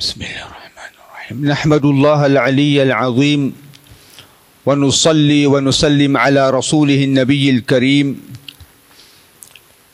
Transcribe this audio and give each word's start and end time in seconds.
بسم 0.00 0.20
الله 0.24 0.42
الرحمن 0.48 0.90
الرحيم. 0.96 1.36
نحمد 1.44 1.84
الله 1.84 2.20
العلي 2.32 2.76
العظيم 2.88 3.52
ونصلي 4.66 5.46
ونسلم 5.46 6.12
على 6.16 6.42
رسوله 6.50 7.04
النبي 7.04 7.50
الكريم. 7.50 8.06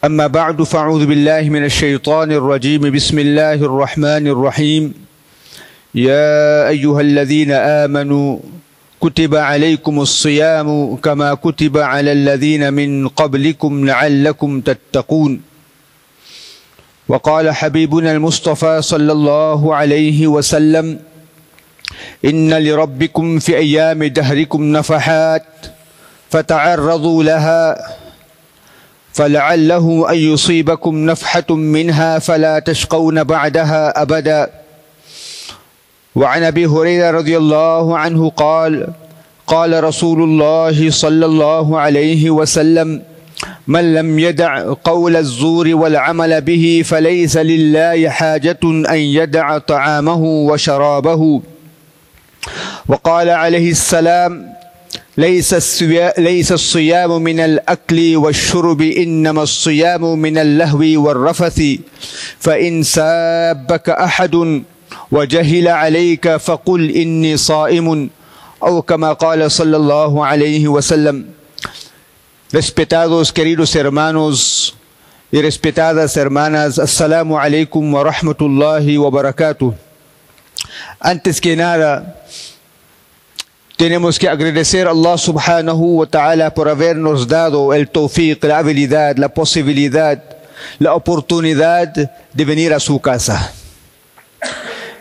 أما 0.07 0.27
بعد 0.31 0.63
فأعوذ 0.63 1.11
بالله 1.11 1.51
من 1.51 1.65
الشيطان 1.67 2.31
الرجيم. 2.39 2.87
بسم 2.87 3.19
الله 3.19 3.59
الرحمن 3.59 4.25
الرحيم. 4.31 4.95
يا 5.95 6.71
أيها 6.71 7.01
الذين 7.01 7.51
آمنوا 7.83 8.39
كتب 9.03 9.35
عليكم 9.35 9.95
الصيام 10.01 10.97
كما 11.03 11.35
كتب 11.35 11.83
على 11.83 12.13
الذين 12.13 12.71
من 12.71 13.09
قبلكم 13.11 13.73
لعلكم 13.91 14.51
تتقون. 14.61 15.56
وقال 17.09 17.51
حبيبنا 17.51 18.13
المصطفى 18.13 18.83
صلى 18.83 19.13
الله 19.13 19.75
عليه 19.75 20.27
وسلم 20.27 20.99
إن 22.25 22.55
لربكم 22.55 23.39
في 23.39 23.57
أيام 23.57 24.05
دهركم 24.05 24.63
نفحات 24.63 25.43
فتعرضوا 26.31 27.23
لها 27.23 27.77
فلعله 29.13 30.07
أن 30.11 30.17
يصيبكم 30.17 30.97
نفحة 30.97 31.51
منها 31.51 32.19
فلا 32.19 32.59
تشقون 32.59 33.25
بعدها 33.25 34.03
أبدا. 34.03 34.51
وعن 36.15 36.43
أبي 36.43 36.67
هريرة 36.67 37.11
رضي 37.11 37.37
الله 37.37 37.99
عنه 37.99 38.31
قال 38.31 38.89
قال 39.47 39.85
رسول 39.85 40.23
الله 40.23 40.91
صلى 40.91 41.27
الله 41.27 41.81
عليه 41.81 42.31
وسلم 42.31 43.03
من 43.69 43.95
لم 43.95 44.19
يدع 44.19 44.73
قول 44.85 45.17
الزور 45.17 45.75
والعمل 45.75 46.41
به 46.41 46.83
فليس 46.85 47.37
لله 47.37 48.09
حاجة 48.09 48.59
أن 48.65 48.99
يدع 48.99 49.59
طعامه 49.59 50.23
وشرابه. 50.25 51.43
وقال 52.89 53.29
عليه 53.31 53.71
السلام 53.71 54.47
ليس 55.19 55.83
ليس 56.19 56.53
الصيام 56.53 57.23
من 57.23 57.41
الأكل 57.41 58.17
والشرب 58.17 58.83
إنما 58.83 59.43
الصيام 59.43 60.19
من 60.19 60.39
اللهو 60.39 61.03
والرفث. 61.07 61.63
فإن 62.39 62.83
سابك 62.83 63.89
أحد 63.91 64.63
وجهل 65.13 65.69
عليك 65.69 66.37
فقل 66.37 66.91
إني 66.91 67.37
صائم 67.37 68.11
أو 68.63 68.83
كما 68.83 69.13
قال 69.13 69.51
صلى 69.51 69.77
الله 69.77 70.27
عليه 70.27 70.69
وسلم 70.69 71.36
Respetados 72.57 73.35
queridos 73.35 73.77
hermanos 73.77 74.75
y 75.31 75.43
respetadas 75.43 76.17
hermanas, 76.17 76.79
Assalamu 76.79 77.39
alaikum 77.39 77.93
wa 77.93 78.03
rahmatullahi 78.03 78.97
wa 78.97 79.11
barakatuh. 79.11 79.75
Antes 80.99 81.39
que 81.39 81.55
nada, 81.55 82.17
tenemos 83.77 84.19
que 84.19 84.27
agradecer 84.27 84.87
a 84.87 84.93
Allah 84.93 85.19
subhanahu 85.19 85.99
wa 85.99 86.07
ta'ala 86.07 86.55
por 86.55 86.71
habernos 86.71 87.29
dado 87.29 87.75
el 87.75 87.91
tawfiq, 87.91 88.43
la 88.45 88.57
habilidad, 88.57 89.19
la 89.19 89.29
posibilidad, 89.29 90.25
la 90.79 90.95
oportunidad 90.95 91.93
de 92.33 92.45
venir 92.47 92.73
a 92.73 92.81
su 92.81 92.99
casa. 92.99 93.53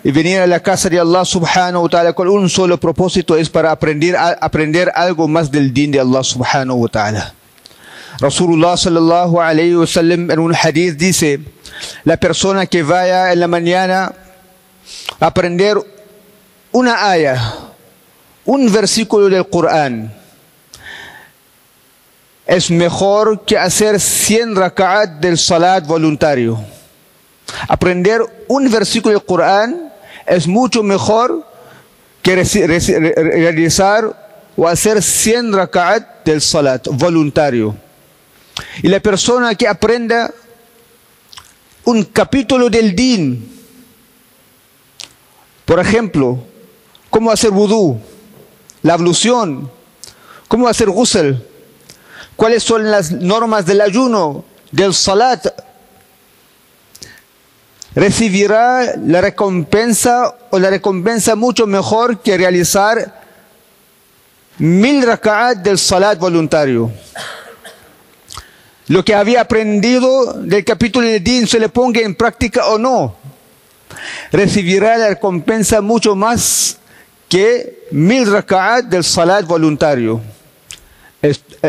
Y 0.03 0.11
venir 0.11 0.41
a 0.41 0.47
la 0.47 0.59
casa 0.59 0.89
de 0.89 0.99
Allah 0.99 1.23
subhanahu 1.23 1.83
wa 1.83 1.89
ta'ala 1.89 2.11
con 2.11 2.27
un 2.27 2.49
solo 2.49 2.77
propósito 2.77 3.37
es 3.37 3.49
para 3.49 3.71
aprender, 3.71 4.13
aprender 4.17 4.91
algo 4.93 5.25
más 5.29 5.49
del 5.49 5.73
din 5.73 5.91
de 5.91 6.01
Allah 6.01 6.21
subhanahu 6.21 6.81
wa 6.81 6.89
ta'ala. 6.89 7.35
Rasulullah 8.19 8.77
sallallahu 8.77 9.41
alayhi 9.41 9.75
wa 9.75 9.87
sallam 9.87 10.31
en 10.31 10.39
un 10.39 10.53
hadith 10.53 10.95
dice, 10.95 11.39
la 12.03 12.17
persona 12.17 12.65
que 12.65 12.83
vaya 12.83 13.33
en 13.33 13.39
la 13.39 13.47
mañana 13.47 14.13
a 15.19 15.25
aprender 15.25 15.77
una 16.71 17.09
aya, 17.09 17.53
un 18.45 18.71
versículo 18.71 19.29
del 19.29 19.49
Corán, 19.49 20.13
es 22.45 22.69
mejor 22.69 23.43
que 23.43 23.57
hacer 23.57 23.99
100 23.99 24.55
raka'at 24.55 25.19
del 25.19 25.37
salat 25.37 25.85
voluntario. 25.85 26.63
Aprender 27.67 28.21
un 28.47 28.69
versículo 28.69 29.13
del 29.13 29.25
Corán 29.25 29.91
es 30.25 30.47
mucho 30.47 30.83
mejor 30.83 31.45
que 32.21 32.35
realizar 32.35 34.15
o 34.55 34.67
hacer 34.67 35.01
100 35.01 35.53
raka'at 35.53 36.23
del 36.23 36.39
salat 36.39 36.87
voluntario. 36.91 37.75
Y 38.81 38.87
la 38.87 38.99
persona 38.99 39.55
que 39.55 39.67
aprenda 39.67 40.33
un 41.85 42.03
capítulo 42.05 42.69
del 42.69 42.95
din, 42.95 43.51
por 45.65 45.79
ejemplo, 45.79 46.39
cómo 47.09 47.31
hacer 47.31 47.51
vudú, 47.51 47.99
la 48.81 48.93
ablución, 48.93 49.71
cómo 50.47 50.67
hacer 50.67 50.89
ghusl, 50.89 51.33
cuáles 52.35 52.63
son 52.63 52.89
las 52.89 53.11
normas 53.11 53.65
del 53.65 53.81
ayuno, 53.81 54.45
del 54.71 54.93
salat, 54.93 55.47
recibirá 57.95 58.95
la 58.97 59.21
recompensa 59.21 60.35
o 60.51 60.59
la 60.59 60.69
recompensa 60.69 61.35
mucho 61.35 61.65
mejor 61.65 62.21
que 62.21 62.37
realizar 62.37 63.23
mil 64.57 65.05
raka'at 65.05 65.57
del 65.59 65.77
salat 65.77 66.19
voluntario. 66.19 66.91
Lo 68.87 69.03
que 69.03 69.15
había 69.15 69.41
aprendido 69.41 70.33
del 70.33 70.63
capítulo 70.63 71.07
de 71.07 71.19
Din 71.19 71.47
se 71.47 71.59
le 71.59 71.69
ponga 71.69 72.01
en 72.01 72.13
práctica 72.13 72.67
o 72.67 72.77
no, 72.77 73.15
recibirá 74.31 74.97
la 74.97 75.09
recompensa 75.09 75.81
mucho 75.81 76.15
más 76.15 76.77
que 77.27 77.87
mil 77.91 78.31
raka'at 78.31 78.85
del 78.85 79.03
salat 79.03 79.45
voluntario. 79.45 80.21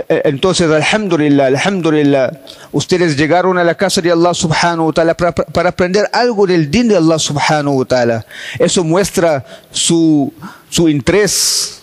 Entonces, 0.08 0.70
alhamdulillah, 0.70 1.46
alhamdulillah, 1.46 2.30
ustedes 2.72 3.16
llegaron 3.16 3.56
a 3.56 3.64
la 3.64 3.74
casa 3.74 4.02
de 4.02 4.12
Allah 4.12 4.34
subhanahu 4.34 4.88
wa 4.88 4.92
ta'ala 4.92 5.16
para, 5.16 5.32
para, 5.32 5.70
aprender 5.70 6.10
algo 6.12 6.46
del 6.46 6.70
din 6.70 6.88
de 6.88 6.96
Allah 6.96 7.18
subhanahu 7.18 7.78
wa 7.78 7.84
ta'ala. 7.86 8.26
Eso 8.58 8.84
muestra 8.84 9.42
su, 9.70 10.30
su 10.68 10.90
interés, 10.90 11.80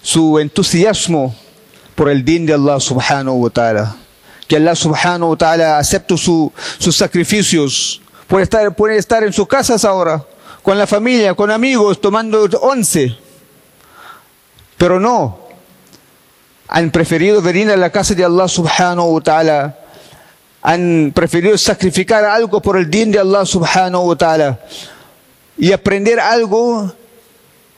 su 0.00 0.38
entusiasmo 0.38 1.34
por 1.94 2.08
el 2.08 2.24
din 2.24 2.46
de 2.46 2.54
Allah 2.54 2.80
subhanahu 2.80 3.44
wa 3.44 3.50
ta'ala. 3.50 3.96
Que 4.50 4.56
Allah 4.56 4.74
subhanahu 4.74 5.30
wa 5.30 5.36
ta'ala 5.36 5.78
acepte 5.78 6.18
su, 6.18 6.52
sus 6.76 6.96
sacrificios. 6.96 8.02
Puede 8.26 8.42
estar, 8.42 8.74
puede 8.74 8.96
estar 8.96 9.22
en 9.22 9.32
sus 9.32 9.46
casas 9.46 9.84
ahora, 9.84 10.24
con 10.64 10.76
la 10.76 10.88
familia, 10.88 11.34
con 11.34 11.52
amigos, 11.52 12.00
tomando 12.00 12.42
once. 12.60 13.16
Pero 14.76 14.98
no, 14.98 15.38
han 16.66 16.90
preferido 16.90 17.40
venir 17.40 17.70
a 17.70 17.76
la 17.76 17.90
casa 17.90 18.12
de 18.12 18.24
Allah 18.24 18.48
subhanahu 18.48 19.14
wa 19.14 19.20
ta'ala, 19.20 19.78
han 20.62 21.12
preferido 21.14 21.56
sacrificar 21.56 22.24
algo 22.24 22.60
por 22.60 22.76
el 22.76 22.90
din 22.90 23.12
de 23.12 23.20
Allah 23.20 23.46
subhanahu 23.46 24.08
wa 24.08 24.16
ta'ala 24.16 24.58
y 25.56 25.70
aprender 25.70 26.18
algo 26.18 26.92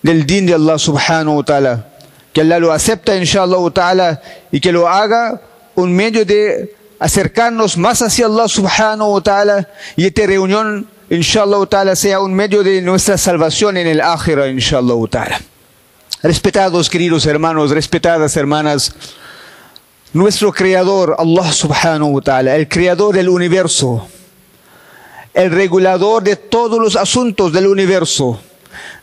del 0.00 0.24
din 0.24 0.46
de 0.46 0.54
Allah 0.54 0.78
subhanahu 0.78 1.36
wa 1.36 1.44
ta'ala. 1.44 1.86
Que 2.32 2.40
Allah 2.40 2.58
lo 2.58 2.72
acepta 2.72 3.14
inshallah 3.14 3.70
ta'ala 3.74 4.22
y 4.50 4.58
que 4.58 4.72
lo 4.72 4.88
haga 4.88 5.51
un 5.74 5.92
medio 5.92 6.24
de 6.24 6.74
acercarnos 6.98 7.76
más 7.76 8.00
hacia 8.02 8.26
Allah 8.26 8.48
subhanahu 8.48 9.14
wa 9.14 9.20
ta'ala 9.20 9.68
y 9.96 10.06
esta 10.06 10.26
reunión 10.26 10.86
inshallah 11.10 11.66
ta'ala 11.66 11.96
sea 11.96 12.20
un 12.20 12.32
medio 12.32 12.62
de 12.62 12.80
nuestra 12.80 13.18
salvación 13.18 13.76
en 13.76 13.86
el 13.86 14.00
akhira 14.00 14.48
inshallah 14.48 14.96
ta'ala. 15.10 15.40
Respetados 16.22 16.88
queridos 16.88 17.26
hermanos, 17.26 17.70
respetadas 17.70 18.36
hermanas, 18.36 18.94
nuestro 20.12 20.52
creador, 20.52 21.16
Allah 21.18 21.52
subhanahu 21.52 22.10
wa 22.10 22.20
ta'ala, 22.20 22.54
el 22.56 22.68
creador 22.68 23.14
del 23.14 23.28
universo, 23.28 24.06
el 25.34 25.50
regulador 25.50 26.22
de 26.22 26.36
todos 26.36 26.78
los 26.78 26.94
asuntos 26.94 27.52
del 27.52 27.66
universo, 27.66 28.38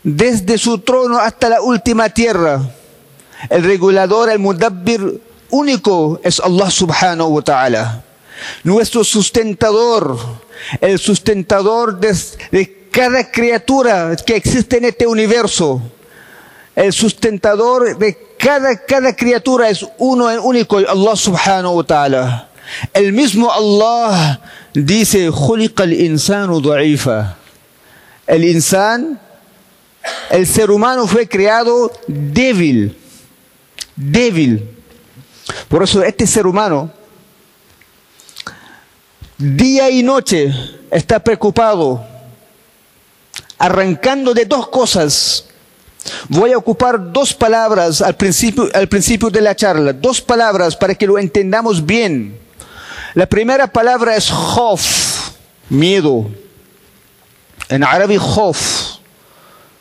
desde 0.02 0.56
su 0.56 0.78
trono 0.78 1.18
hasta 1.18 1.50
la 1.50 1.60
última 1.60 2.08
tierra, 2.08 2.62
el 3.50 3.64
regulador, 3.64 4.30
el 4.30 4.38
mudabbir 4.38 5.20
único 5.50 6.20
es 6.22 6.40
Allah 6.40 6.70
subhanahu 6.70 7.28
wa 7.36 7.42
ta'ala. 7.42 8.04
Nuestro 8.64 9.04
sustentador, 9.04 10.18
el 10.80 10.98
sustentador 10.98 11.98
de, 11.98 12.16
de 12.50 12.88
cada 12.90 13.30
criatura 13.30 14.16
que 14.24 14.36
existe 14.36 14.78
en 14.78 14.86
este 14.86 15.06
universo 15.06 15.82
el 16.80 16.92
sustentador 16.92 17.98
de 17.98 18.16
cada, 18.38 18.76
cada 18.86 19.14
criatura 19.14 19.68
es 19.68 19.86
uno 19.98 20.26
único, 20.42 20.78
Allah 20.78 21.16
subhanahu 21.16 21.76
wa 21.76 21.84
ta'ala. 21.84 22.48
El 22.94 23.12
mismo 23.12 23.52
Allah 23.52 24.40
dice, 24.72 25.26
el 25.26 25.92
insanu. 25.92 26.62
El 28.26 28.44
insan, 28.44 29.20
el 30.30 30.46
ser 30.46 30.70
humano 30.70 31.06
fue 31.06 31.28
creado 31.28 31.92
débil, 32.06 32.96
débil. 33.96 34.79
Por 35.68 35.82
eso 35.82 36.02
este 36.02 36.26
ser 36.26 36.46
humano, 36.46 36.90
día 39.38 39.90
y 39.90 40.02
noche, 40.02 40.52
está 40.90 41.18
preocupado 41.18 42.04
arrancando 43.60 44.32
de 44.34 44.46
dos 44.46 44.68
cosas. 44.68 45.44
Voy 46.28 46.52
a 46.52 46.58
ocupar 46.58 47.12
dos 47.12 47.34
palabras 47.34 48.00
al 48.00 48.16
principio, 48.16 48.68
al 48.72 48.88
principio 48.88 49.28
de 49.28 49.42
la 49.42 49.54
charla, 49.54 49.92
dos 49.92 50.20
palabras 50.20 50.74
para 50.74 50.94
que 50.94 51.06
lo 51.06 51.18
entendamos 51.18 51.84
bien. 51.84 52.38
La 53.14 53.26
primera 53.26 53.66
palabra 53.66 54.16
es 54.16 54.30
khof, 54.30 55.32
miedo. 55.68 56.30
En 57.68 57.84
árabe 57.84 58.18
khof, 58.18 58.98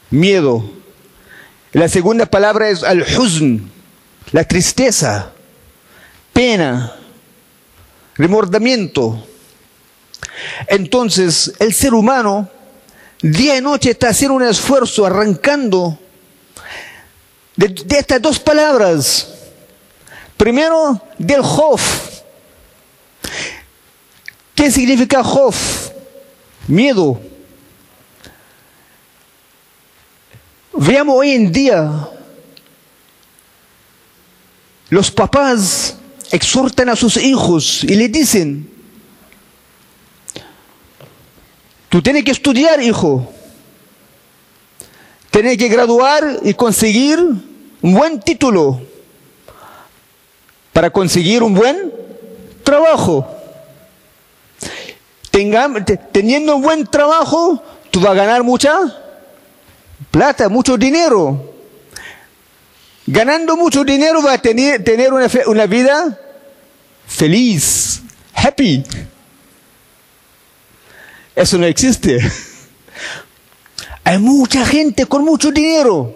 miedo. 0.10 0.64
La 1.72 1.88
segunda 1.88 2.26
palabra 2.26 2.70
es 2.70 2.84
al-huzn, 2.84 3.72
la 4.32 4.44
tristeza, 4.44 5.32
pena, 6.34 6.96
remordimiento. 8.16 9.26
Entonces, 10.68 11.54
el 11.60 11.74
ser 11.74 11.94
humano 11.94 12.50
día 13.22 13.58
y 13.58 13.62
noche 13.62 13.92
está 13.92 14.10
haciendo 14.10 14.36
un 14.36 14.44
esfuerzo 14.44 15.06
arrancando 15.06 15.98
de, 17.56 17.98
estas 17.98 18.22
dos 18.22 18.40
palabras. 18.40 19.28
Primero, 20.38 21.02
del 21.18 21.42
Hof. 21.42 22.22
¿Qué 24.56 24.72
significa 24.72 25.22
Hof? 25.22 25.90
Miedo. 26.68 27.20
Veamos 30.72 31.18
hoy 31.18 31.32
en 31.32 31.52
día, 31.52 32.10
los 34.90 35.12
papás 35.12 35.89
exhortan 36.32 36.90
a 36.90 36.96
sus 36.96 37.18
hijos 37.18 37.84
y 37.84 37.96
le 37.96 38.08
dicen, 38.08 38.70
tú 41.90 42.02
tienes 42.02 42.24
que 42.24 42.32
estudiar, 42.32 42.82
hijo, 42.82 43.32
tienes 45.32 45.58
que 45.58 45.68
graduar 45.68 46.40
y 46.44 46.54
conseguir 46.54 47.20
un 47.20 47.94
buen 47.94 48.20
título 48.20 48.82
para 50.74 50.90
conseguir 50.90 51.44
un 51.44 51.54
buen 51.54 51.92
trabajo. 52.64 53.28
teniendo 56.12 56.56
un 56.56 56.62
buen 56.62 56.86
trabajo, 56.86 57.64
tú 57.90 58.00
vas 58.02 58.12
a 58.12 58.16
ganar 58.16 58.44
mucha 58.44 58.78
plata, 60.12 60.50
mucho 60.50 60.78
dinero. 60.78 61.49
Ganando 63.12 63.58
mucho 63.58 63.84
dinero 63.84 64.22
vas 64.22 64.36
a 64.36 64.42
tener, 64.42 64.84
tener 64.84 65.12
una, 65.12 65.28
una 65.48 65.66
vida 65.66 66.20
feliz, 67.08 68.02
happy. 68.34 68.84
Eso 71.36 71.58
no 71.58 71.66
existe. 71.66 72.20
Hay 74.04 74.18
mucha 74.20 74.66
gente 74.66 75.06
con 75.06 75.24
mucho 75.24 75.52
dinero 75.52 76.16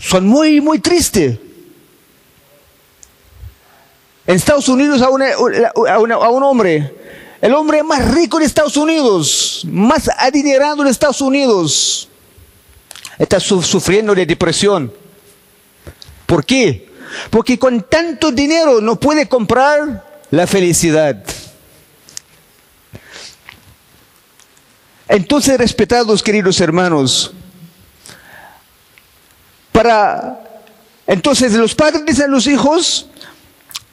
son 0.00 0.26
muy, 0.26 0.60
muy 0.60 0.78
tristes. 0.78 1.38
En 4.26 4.34
Estados 4.34 4.68
Unidos 4.68 5.00
a, 5.02 5.06
a, 5.06 5.98
un 6.30 6.42
hombre, 6.42 6.92
el 7.40 7.54
hombre 7.54 7.82
más 7.84 8.12
rico 8.12 8.38
de 8.38 8.44
Estados 8.44 8.76
Unidos, 8.76 9.62
más 9.70 10.10
adinerado 10.18 10.82
de 10.82 10.90
Estados 10.90 11.20
Unidos, 11.20 12.08
está 13.18 13.40
sufriendo 13.40 14.14
de 14.14 14.26
depresión. 14.26 14.92
¿Por 16.26 16.44
qué? 16.44 16.88
Porque 17.30 17.58
con 17.58 17.82
tanto 17.82 18.32
dinero 18.32 18.80
no 18.80 18.96
puede 18.98 19.28
comprar 19.28 20.04
la 20.30 20.46
felicidad. 20.46 21.22
Entonces, 25.08 25.56
respetados 25.56 26.22
queridos 26.22 26.60
hermanos, 26.60 27.32
para, 29.70 30.40
entonces 31.06 31.52
los 31.52 31.74
padres 31.74 32.18
a 32.18 32.26
los 32.26 32.46
hijos, 32.48 33.06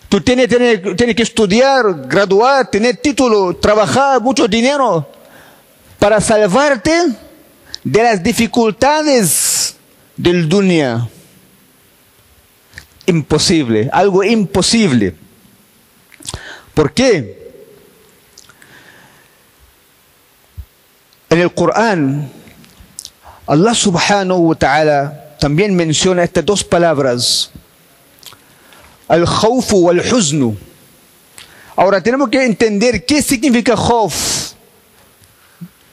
tú 0.10 0.22
tienes, 0.22 0.48
tienes, 0.48 1.16
que 1.16 1.24
estudiar, 1.24 2.08
graduar, 2.08 2.72
tener 2.72 2.98
título, 2.98 3.56
trabajar, 3.58 4.22
mucho 4.22 4.48
dinero, 4.48 5.08
para 6.00 6.20
salvarte 6.20 7.14
de 7.84 8.04
las 8.04 8.24
dificultades 8.24 9.76
del 10.16 10.48
dunya. 10.48 11.10
Imposible, 13.06 13.90
algo 13.92 14.24
imposible. 14.24 15.16
¿Por 16.74 16.94
qué? 16.94 17.44
En 21.30 21.40
el 21.40 21.54
Corán, 21.54 22.32
Allah 23.46 23.74
subhanahu 23.74 24.50
wa 24.50 24.56
ta'ala 24.56 25.36
también 25.40 25.76
menciona 25.76 26.24
estas 26.24 26.46
dos 26.46 26.64
palabras, 26.64 27.52
al 29.08 29.26
khawfu 29.26 29.90
al 29.90 30.00
huznu. 30.00 30.56
Ahora 31.76 32.02
tenemos 32.02 32.30
que 32.30 32.46
entender 32.46 33.04
qué 33.06 33.22
significa 33.22 33.76
khawf, 33.76 34.54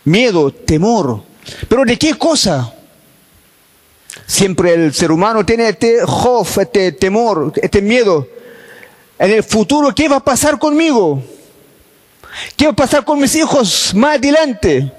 miedo, 0.04 0.52
temor. 0.52 1.29
Pero 1.69 1.84
¿de 1.84 1.96
qué 1.96 2.14
cosa? 2.14 2.72
Siempre 4.26 4.75
el 4.75 4.92
ser 4.92 5.10
humano 5.12 5.44
tiene 5.44 5.69
este 5.69 5.98
khawf, 5.98 6.58
este 6.58 6.92
temor, 6.92 7.52
este 7.56 7.82
miedo. 7.82 8.26
En 9.19 9.31
el 9.32 9.42
futuro, 9.42 9.94
¿qué 9.94 10.08
va 10.08 10.16
a 10.16 10.25
pasar 10.25 10.58
conmigo? 10.58 11.22
¿Qué 12.56 12.66
va 12.66 12.72
a 12.72 12.76
pasar 12.76 13.04
con 13.04 13.19
mis 13.19 13.34
hijos 13.34 13.92
más 13.94 14.16
adelante? 14.16 14.90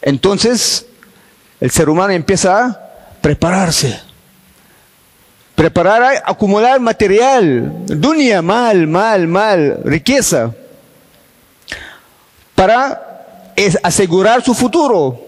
Entonces, 0.00 0.86
el 1.60 1.70
ser 1.70 1.88
humano 1.88 2.12
empieza 2.12 2.66
a 2.66 2.80
prepararse. 3.20 4.00
Preparar, 5.54 6.02
a 6.02 6.22
acumular 6.30 6.80
material, 6.80 7.86
dunia, 7.86 8.42
mal, 8.42 8.88
mal, 8.88 9.28
mal, 9.28 9.80
riqueza, 9.84 10.52
para 12.62 13.42
asegurar 13.82 14.40
su 14.44 14.54
futuro. 14.54 15.20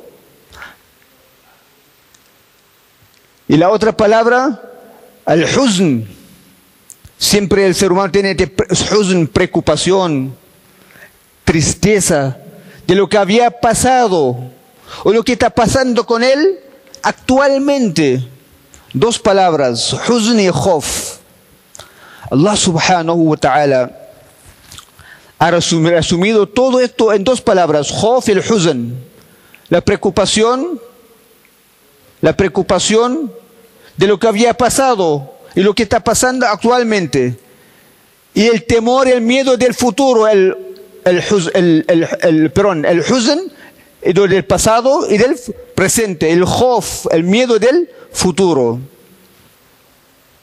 Y 3.49 3.57
la 3.57 3.71
otra 3.71 3.91
palabra, 3.91 4.63
al 5.25 5.43
huzn. 5.43 6.07
Siempre 7.19 7.67
el 7.67 7.75
ser 7.75 7.91
humano 7.91 8.13
tiene 8.13 8.37
huzn, 8.97 9.27
preocupación, 9.27 10.37
tristeza 11.45 12.37
de 12.87 12.95
lo 12.95 13.09
que 13.09 13.19
había 13.19 13.51
pasado 13.51 14.53
o 15.03 15.13
lo 15.13 15.25
que 15.25 15.33
está 15.33 15.51
pasando 15.51 16.07
con 16.07 16.23
él 16.23 16.61
actualmente. 17.03 18.25
Dos 18.93 19.19
palabras, 19.19 19.93
huzn 20.09 20.39
y 20.39 20.51
khof. 20.51 21.17
Allah 22.31 22.57
subhanahu 22.57 23.31
wa 23.31 23.37
ta'ala 23.37 24.04
ha 25.45 25.51
resumido 25.51 26.49
todo 26.49 26.81
esto 26.81 27.13
en 27.13 27.23
dos 27.23 27.43
palabras, 27.43 27.93
y 28.27 28.31
el 28.31 28.39
huzn. 28.39 28.95
La 29.69 29.83
preocupación, 29.83 30.81
la 32.23 32.35
preocupación 32.35 33.31
de 33.99 34.07
lo 34.07 34.19
que 34.19 34.27
había 34.27 34.55
pasado 34.55 35.35
y 35.55 35.61
lo 35.61 35.75
que 35.75 35.83
está 35.83 36.01
pasando 36.01 36.47
actualmente. 36.47 37.39
Y 38.33 38.47
el 38.47 38.65
temor 38.65 39.07
el 39.07 39.21
miedo 39.21 39.59
del 39.59 39.75
futuro, 39.75 40.27
el, 40.29 40.57
el, 41.05 41.23
el, 41.53 41.85
el, 41.89 42.09
el, 42.23 42.51
perdón, 42.51 42.87
del 44.27 44.47
pasado 44.47 45.07
y 45.11 45.19
del 45.19 45.39
presente, 45.75 46.33
el 46.33 46.43
hof, 46.43 47.07
el 47.11 47.23
miedo 47.23 47.59
del 47.59 47.91
futuro. 48.13 48.81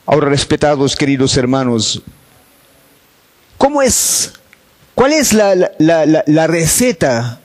Ahora, 0.06 0.30
respetados 0.30 0.96
queridos 0.96 1.36
hermanos, 1.38 2.04
¿cómo 3.58 3.82
es, 3.82 4.34
cuál 4.96 5.14
es 5.14 5.34
la, 5.34 6.48
receta 6.48 7.40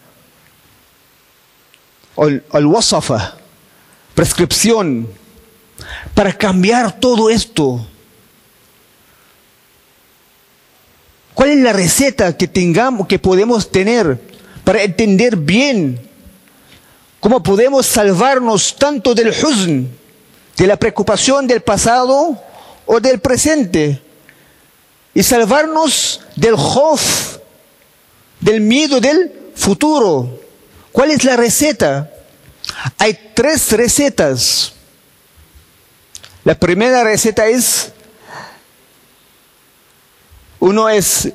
o 2.14 2.26
el, 2.26 2.44
el 2.52 2.66
prescripción 4.14 5.08
para 6.14 6.32
cambiar 6.32 6.98
todo 6.98 7.30
esto? 7.30 7.86
¿Cuál 11.34 11.50
es 11.50 11.58
la 11.58 11.74
receta 11.74 12.34
que 12.34 12.48
tengamos, 12.48 13.06
que 13.06 13.18
podemos 13.18 13.70
tener 13.70 14.18
para 14.64 14.82
entender 14.82 15.36
bien 15.36 16.00
cómo 17.20 17.42
podemos 17.42 17.84
salvarnos 17.84 18.74
tanto 18.76 19.14
del 19.14 19.28
huzn, 19.28 19.86
de 20.56 20.66
la 20.66 20.76
preocupación 20.76 21.46
del 21.46 21.60
pasado 21.60 22.42
o 22.86 23.00
del 23.00 23.20
presente, 23.20 24.00
y 25.12 25.22
salvarnos 25.22 26.22
del 26.36 26.54
hof, 26.54 27.35
del 28.46 28.60
miedo 28.60 29.00
del 29.00 29.32
futuro. 29.56 30.40
¿Cuál 30.92 31.10
es 31.10 31.24
la 31.24 31.36
receta? 31.36 32.08
Hay 32.96 33.32
tres 33.34 33.72
recetas. 33.72 34.72
La 36.44 36.54
primera 36.54 37.02
receta 37.02 37.48
es, 37.48 37.90
uno 40.60 40.88
es 40.88 41.32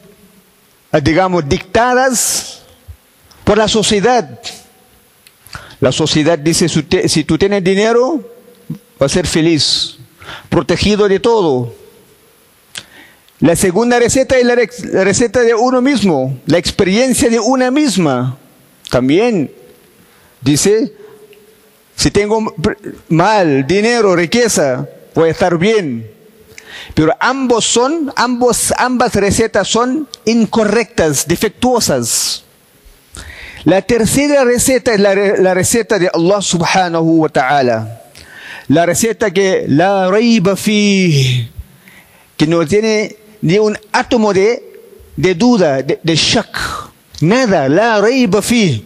digamos, 1.04 1.48
dictadas 1.48 2.62
por 3.44 3.58
la 3.58 3.68
sociedad. 3.68 4.40
La 5.82 5.92
sociedad 5.92 6.40
dice, 6.40 6.70
si 6.70 7.24
tú 7.26 7.38
tienes 7.38 7.62
dinero, 7.62 8.24
vas 8.98 9.12
a 9.12 9.16
ser 9.16 9.28
feliz, 9.28 9.98
protegido 10.48 11.10
de 11.10 11.20
todo. 11.20 11.81
La 13.42 13.56
segunda 13.56 13.98
receta 13.98 14.38
es 14.38 14.46
la 14.46 15.04
receta 15.04 15.42
de 15.42 15.56
uno 15.56 15.82
mismo, 15.82 16.40
la 16.46 16.60
experiencia 16.60 17.28
de 17.28 17.40
una 17.40 17.72
misma. 17.72 18.38
También 18.92 19.52
dice, 20.42 20.94
si 21.96 22.12
tengo 22.12 22.54
mal, 23.10 23.66
dinero, 23.66 24.16
riqueza, 24.16 24.88
voy 25.16 25.30
a 25.30 25.32
estar 25.32 25.58
bien. 25.58 26.08
Pero 26.94 27.16
ambos 27.20 27.66
son, 27.66 28.14
ambos, 28.16 28.72
ambas 28.78 29.16
recetas 29.16 29.68
son 29.68 30.08
incorrectas, 30.26 31.28
defectuosas. 31.28 32.44
La 33.64 33.82
tercera 33.82 34.44
receta 34.44 34.94
es 34.94 35.00
la, 35.00 35.16
la 35.16 35.56
receta 35.56 35.98
de 35.98 36.12
Allah 36.14 36.44
subhanahu 36.44 37.22
wa 37.22 37.30
ta'ala. 37.30 38.04
La 38.68 38.86
receta 38.86 39.32
que 39.32 39.66
la 39.68 40.12
reiba 40.12 40.56
fi, 40.56 41.50
que 42.38 42.46
no 42.46 42.66
tiene 42.68 43.21
ni 43.42 43.58
un 43.58 43.78
átomo 43.92 44.34
de, 44.34 44.62
de 45.16 45.36
duda, 45.36 45.82
de, 45.82 46.00
de 46.02 46.16
shak. 46.16 46.58
Nada, 47.22 47.70
la 47.70 48.02
reiba 48.02 48.42
fi. 48.42 48.86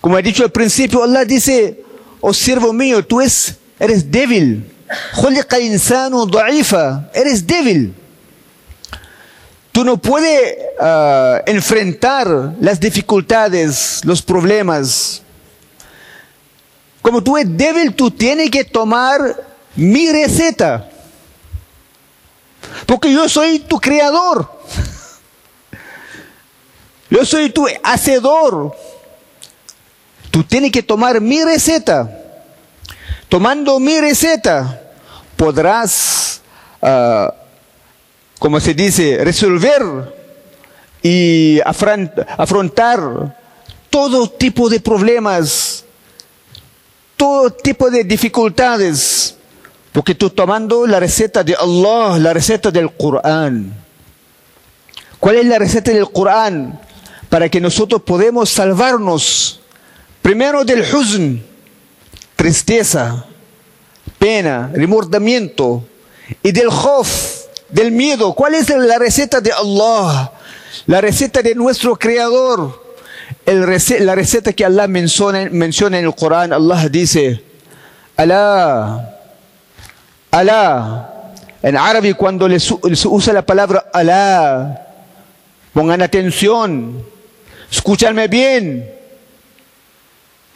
Como 0.00 0.18
he 0.18 0.22
dicho 0.22 0.44
al 0.44 0.52
principio, 0.52 1.02
Allah 1.02 1.24
dice, 1.24 1.82
oh 2.20 2.32
siervo 2.32 2.72
mío, 2.72 3.04
tú 3.04 3.20
es, 3.20 3.56
eres 3.78 4.10
débil. 4.10 4.64
insano. 5.60 6.26
Eres 7.12 7.46
débil. 7.46 7.94
Tú 9.72 9.84
no 9.84 9.98
puedes 9.98 10.56
uh, 10.80 11.42
enfrentar 11.44 12.54
las 12.60 12.80
dificultades, 12.80 14.00
los 14.04 14.22
problemas. 14.22 15.22
Como 17.02 17.22
tú 17.22 17.36
eres 17.36 17.56
débil, 17.56 17.94
tú 17.94 18.10
tienes 18.10 18.50
que 18.50 18.64
tomar 18.64 19.20
mi 19.74 20.10
receta. 20.10 20.88
Porque 22.86 23.12
yo 23.12 23.28
soy 23.28 23.60
tu 23.60 23.78
creador. 23.80 24.50
Yo 27.10 27.24
soy 27.24 27.50
tu 27.50 27.66
hacedor. 27.82 28.74
Tú 30.30 30.44
tienes 30.44 30.72
que 30.72 30.82
tomar 30.82 31.20
mi 31.20 31.42
receta. 31.42 32.22
Tomando 33.28 33.80
mi 33.80 34.00
receta, 34.00 34.80
podrás, 35.36 36.40
uh, 36.80 37.28
como 38.38 38.60
se 38.60 38.72
dice, 38.72 39.18
resolver 39.24 39.82
y 41.02 41.60
afrontar 41.64 43.36
todo 43.90 44.30
tipo 44.30 44.68
de 44.68 44.78
problemas, 44.78 45.84
todo 47.16 47.50
tipo 47.50 47.90
de 47.90 48.04
dificultades, 48.04 49.25
porque 49.96 50.14
tú 50.14 50.28
tomando 50.28 50.86
la 50.86 51.00
receta 51.00 51.42
de 51.42 51.54
Allah, 51.54 52.18
la 52.18 52.34
receta 52.34 52.70
del 52.70 52.92
Corán. 52.92 53.72
¿Cuál 55.18 55.36
es 55.36 55.46
la 55.46 55.58
receta 55.58 55.90
del 55.90 56.12
Corán? 56.12 56.78
Para 57.30 57.48
que 57.48 57.62
nosotros 57.62 58.02
podamos 58.02 58.50
salvarnos 58.50 59.62
Primero 60.20 60.66
del 60.66 60.82
huzn, 60.82 61.42
tristeza, 62.36 63.24
pena, 64.18 64.70
remordimiento. 64.74 65.82
Y 66.42 66.52
del 66.52 66.68
khof, 66.68 67.46
del 67.70 67.90
miedo. 67.90 68.34
¿Cuál 68.34 68.56
es 68.56 68.68
la 68.68 68.98
receta 68.98 69.40
de 69.40 69.50
Allah? 69.50 70.30
La 70.84 71.00
receta 71.00 71.40
de 71.40 71.54
nuestro 71.54 71.96
Creador. 71.96 72.84
la 73.46 74.14
receta 74.14 74.52
que 74.52 74.62
Allah 74.62 74.88
menciona, 74.88 75.48
menciona 75.50 75.98
en 75.98 76.04
el 76.04 76.14
Corán. 76.14 76.52
Allah 76.52 76.86
dice, 76.90 77.42
Alá, 78.14 79.15
Alá. 80.36 81.32
En 81.62 81.78
árabe 81.78 82.12
cuando 82.12 82.46
se 82.58 83.08
usa 83.08 83.32
la 83.32 83.40
palabra 83.40 83.86
Alá, 83.90 84.86
pongan 85.72 86.02
atención, 86.02 87.02
escúchanme 87.72 88.28
bien. 88.28 88.86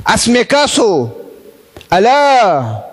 Hazme 0.04 0.46
caso. 0.46 1.16
Alá. 1.88 2.84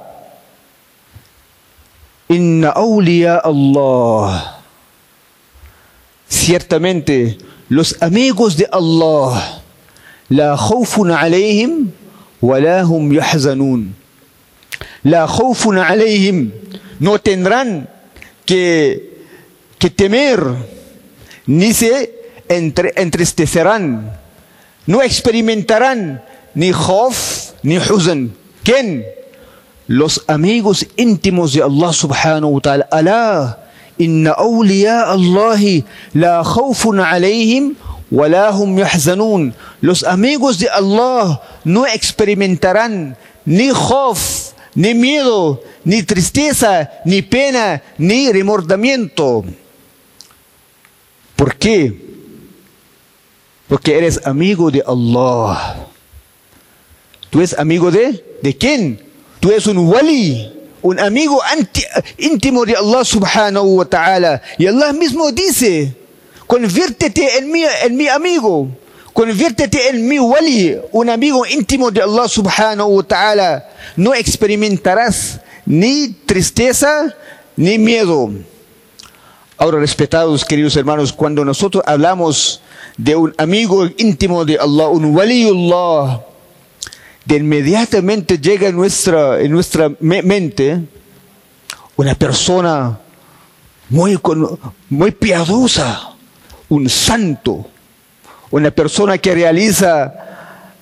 Inna 2.30 2.70
awliya 2.70 3.42
Allah. 3.44 4.62
Ciertamente, 6.30 7.38
los 7.68 8.02
amigos 8.02 8.56
de 8.56 8.66
Allah, 8.72 9.62
la 10.30 10.56
khawfun 10.56 11.12
alayhim 11.12 11.92
wa 12.40 12.60
la 12.62 12.86
hum 12.86 13.12
yahzanun. 13.12 13.94
La 15.04 15.28
khawfun 15.28 15.78
alayhim, 15.78 16.52
no 17.00 17.20
tendrán 17.20 17.90
que, 18.46 19.24
temer, 19.96 20.44
ni 21.46 21.74
se 21.74 22.14
entre, 22.50 22.94
entristecerán, 22.96 24.18
no 24.86 25.02
experimentarán 25.02 26.24
ni 26.54 26.72
khof, 26.72 27.52
ni 27.64 27.78
huzn. 27.78 28.34
¿Quién? 28.64 29.06
Los 29.88 30.24
amigos 30.28 30.86
íntimos 30.98 31.54
de 31.54 31.64
Allah 31.64 31.94
subhanahu 31.94 32.56
wa 32.56 32.62
ta'ala. 32.62 32.88
Alá, 32.92 33.60
inna 33.98 34.32
awliya 34.32 35.12
Allahi 35.12 35.86
la 36.14 36.44
khawfun 36.44 37.00
alayhim 37.00 37.76
wa 38.12 38.28
la 38.28 38.52
hum 38.52 38.78
yahzanun. 38.78 39.54
Los 39.82 40.04
amigos 40.04 40.60
de 40.60 40.70
Allah 40.70 41.42
no 41.64 41.86
experimentarán 41.86 43.16
ni 43.46 43.72
khof, 43.72 44.52
ni 44.76 44.94
miedo, 44.94 45.62
ni 45.84 46.04
tristeza, 46.04 46.92
ni 47.06 47.22
pena, 47.22 47.82
ni 47.98 48.32
remordimiento. 48.32 49.44
¿Por 51.36 51.56
qué? 51.56 51.94
Porque 53.68 53.98
eres 53.98 54.26
amigo 54.26 54.72
de 54.72 54.84
Allah. 54.86 55.88
¿Tú 57.30 57.40
eres 57.40 57.58
amigo 57.58 57.92
de? 57.92 58.24
¿De 58.42 58.56
quién? 58.56 59.02
Tú 59.40 59.52
eres 59.52 59.68
un 59.68 59.78
wali, 59.78 60.52
un 60.82 61.00
amigo 61.00 61.42
íntimo 62.18 62.66
de 62.66 62.76
Allah 62.76 63.04
subhanahu 63.04 63.78
wa 63.78 63.86
ta'ala. 63.86 64.42
Y 64.58 64.68
Allah 64.68 64.94
mismo 64.94 65.32
dice, 65.32 65.94
conviértete 66.48 67.38
en 67.38 67.52
mi, 67.52 67.64
en 67.64 67.96
mi 67.96 68.08
amigo, 68.08 68.70
conviértete 69.14 69.90
en 69.90 70.08
mi 70.08 70.20
wali, 70.20 70.78
un 70.92 71.10
amigo 71.10 71.46
íntimo 71.46 71.92
de 71.92 72.02
Allah 72.02 72.28
subhanahu 72.28 72.98
wa 72.98 73.04
ta'ala. 73.04 73.70
No 73.96 74.14
experimentarás 74.14 75.40
ni 75.68 76.10
tristeza 76.26 77.14
ni 77.58 77.78
miedo. 77.78 78.32
Ahora, 79.58 79.80
respetados 79.80 80.46
queridos 80.46 80.76
hermanos, 80.78 81.12
cuando 81.12 81.44
nosotros 81.44 81.84
hablamos 81.86 82.62
de 82.96 83.16
un 83.16 83.34
amigo 83.38 83.86
íntimo 83.98 84.46
de 84.46 84.58
Allah, 84.58 84.88
un 84.88 85.16
waliullah, 85.16 86.22
de 87.26 87.36
inmediatamente 87.36 88.38
llega 88.38 88.70
en 88.70 88.78
nuestra, 88.78 89.42
en 89.42 89.52
nuestra 89.52 89.92
mente 90.00 90.80
una 91.98 92.16
persona 92.16 92.98
muy, 93.90 94.18
muy 94.90 95.12
piadosa, 95.12 96.14
un 96.70 96.88
santo, 96.88 97.68
una 98.52 98.72
persona 98.72 99.18
que 99.18 99.34
realiza 99.34 100.14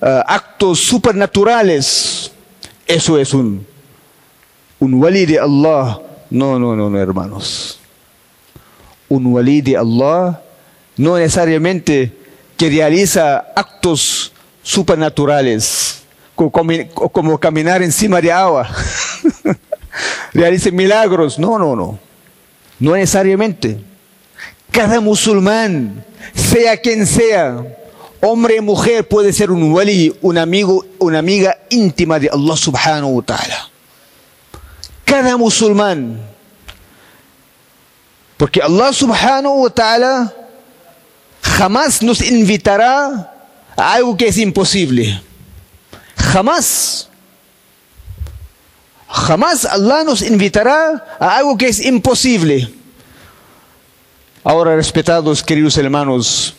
uh, 0.00 0.06
actos 0.26 0.78
supernaturales. 0.78 2.30
Eso 2.86 3.18
es 3.18 3.34
un, 3.34 3.66
un 4.78 4.94
wali 4.94 5.26
de 5.26 5.38
Allah. 5.38 6.00
No, 6.30 6.58
no, 6.58 6.74
no, 6.74 6.90
no, 6.90 6.98
hermanos. 6.98 7.78
Un 9.08 9.26
wali 9.26 9.60
de 9.60 9.76
Allah 9.76 10.42
no 10.96 11.18
necesariamente 11.18 12.12
que 12.56 12.70
realiza 12.70 13.52
actos 13.54 14.32
supernaturales 14.62 16.02
como, 16.34 17.38
caminar 17.38 17.82
encima 17.82 18.20
de 18.20 18.30
agua, 18.30 18.68
realice 20.34 20.70
milagros. 20.70 21.38
No, 21.38 21.58
no, 21.58 21.74
no. 21.74 21.98
No 22.78 22.94
necesariamente. 22.94 23.80
Cada 24.70 25.00
musulmán, 25.00 26.04
sea 26.34 26.76
quien 26.76 27.06
sea, 27.06 27.64
hombre 28.20 28.58
o 28.58 28.62
mujer, 28.62 29.08
puede 29.08 29.32
ser 29.32 29.50
un 29.50 29.72
wali, 29.72 30.14
un 30.20 30.36
amigo, 30.36 30.84
una 30.98 31.20
amiga 31.20 31.56
íntima 31.70 32.18
de 32.18 32.28
Allah 32.28 32.56
subhanahu 32.56 33.16
wa 33.16 33.22
ta'ala. 33.22 33.70
Cada 35.06 35.38
musulmán. 35.38 36.20
Porque 38.36 38.60
Allah 38.60 38.92
subhanahu 38.92 39.62
wa 39.62 39.70
ta'ala 39.70 40.34
jamás 41.40 42.02
nos 42.02 42.20
invitará 42.20 43.32
a 43.76 43.94
algo 43.94 44.16
que 44.16 44.28
es 44.28 44.36
imposible. 44.36 45.22
Jamás. 46.16 47.08
Jamás 49.08 49.64
Allah 49.64 50.04
nos 50.04 50.20
invitará 50.20 51.16
a 51.18 51.38
algo 51.38 51.56
que 51.56 51.68
es 51.68 51.80
imposible. 51.80 52.68
Ahora, 54.44 54.76
respetados 54.76 55.42
queridos 55.42 55.78
hermanos, 55.78 56.54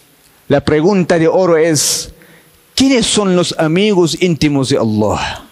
la 0.47 0.61
pregunta 0.63 1.19
de 1.19 1.27
oro 1.27 1.57
es, 1.57 2.11
¿quiénes 2.75 3.05
son 3.05 3.35
los 3.35 3.53
amigos 3.59 4.17
íntimos 4.19 4.69
de 4.69 4.77
Allah? 4.77 5.46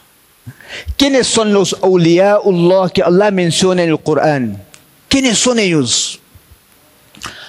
¿Quiénes 0.98 1.28
son 1.28 1.54
los 1.54 1.78
Allah 1.82 2.92
que 2.92 3.02
Allah 3.04 3.32
menciona 3.32 3.84
en 3.84 3.90
el 3.90 4.00
Corán? 4.00 4.64
¿Quiénes 5.08 5.38
son 5.38 5.60
ellos? 5.60 6.20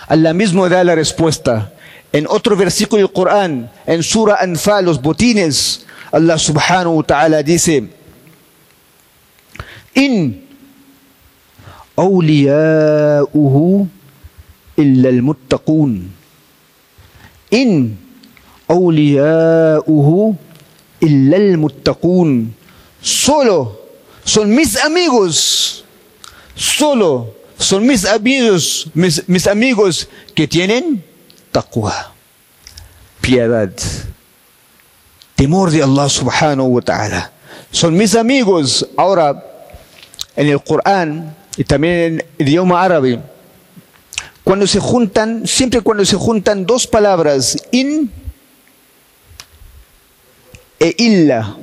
Allah 0.08 0.32
mismo 0.32 0.68
da 0.68 0.84
la 0.84 0.94
respuesta. 0.94 1.72
En 2.12 2.26
otro 2.28 2.56
versículo 2.56 3.02
del 3.02 3.12
Corán, 3.12 3.70
en 3.86 4.02
Surah 4.02 4.40
Anfal, 4.40 4.84
los 4.84 5.02
botines, 5.02 5.84
Allah 6.12 6.38
subhanahu 6.38 6.98
wa 6.98 7.02
ta'ala 7.02 7.42
dice, 7.42 7.90
In 9.94 10.44
awliya'uhu 11.96 13.88
illa 14.76 15.08
al-muttaqun. 15.08 16.08
In 17.50 17.98
awliya'uhu 18.68 20.36
illa 21.00 21.36
al-muttaqun. 21.36 22.55
Solo 23.06 23.78
son 24.24 24.52
mis 24.52 24.76
amigos. 24.82 25.84
Solo 26.56 27.36
son 27.56 27.86
mis 27.86 28.04
amigos, 28.04 28.88
mis, 28.94 29.46
amigos 29.46 30.08
que 30.34 30.48
tienen 30.48 31.04
taqwa, 31.52 32.12
piedad, 33.20 33.70
temor 35.36 35.70
de 35.70 35.84
Allah 35.84 36.08
subhanahu 36.08 36.66
wa 36.66 36.82
ta'ala. 36.82 37.32
Son 37.70 37.96
mis 37.96 38.16
amigos. 38.16 38.84
Ahora, 38.96 39.40
en 40.34 40.48
el 40.48 40.60
Corán 40.64 41.36
y 41.56 41.62
también 41.62 41.94
en 41.94 42.44
idioma 42.44 42.82
árabe, 42.82 43.20
cuando 44.42 44.66
se 44.66 44.80
juntan, 44.80 45.46
siempre 45.46 45.80
cuando 45.80 46.04
se 46.04 46.16
juntan 46.16 46.66
dos 46.66 46.88
palabras, 46.88 47.56
in 47.70 48.10
e 50.80 50.92
illa, 50.98 51.56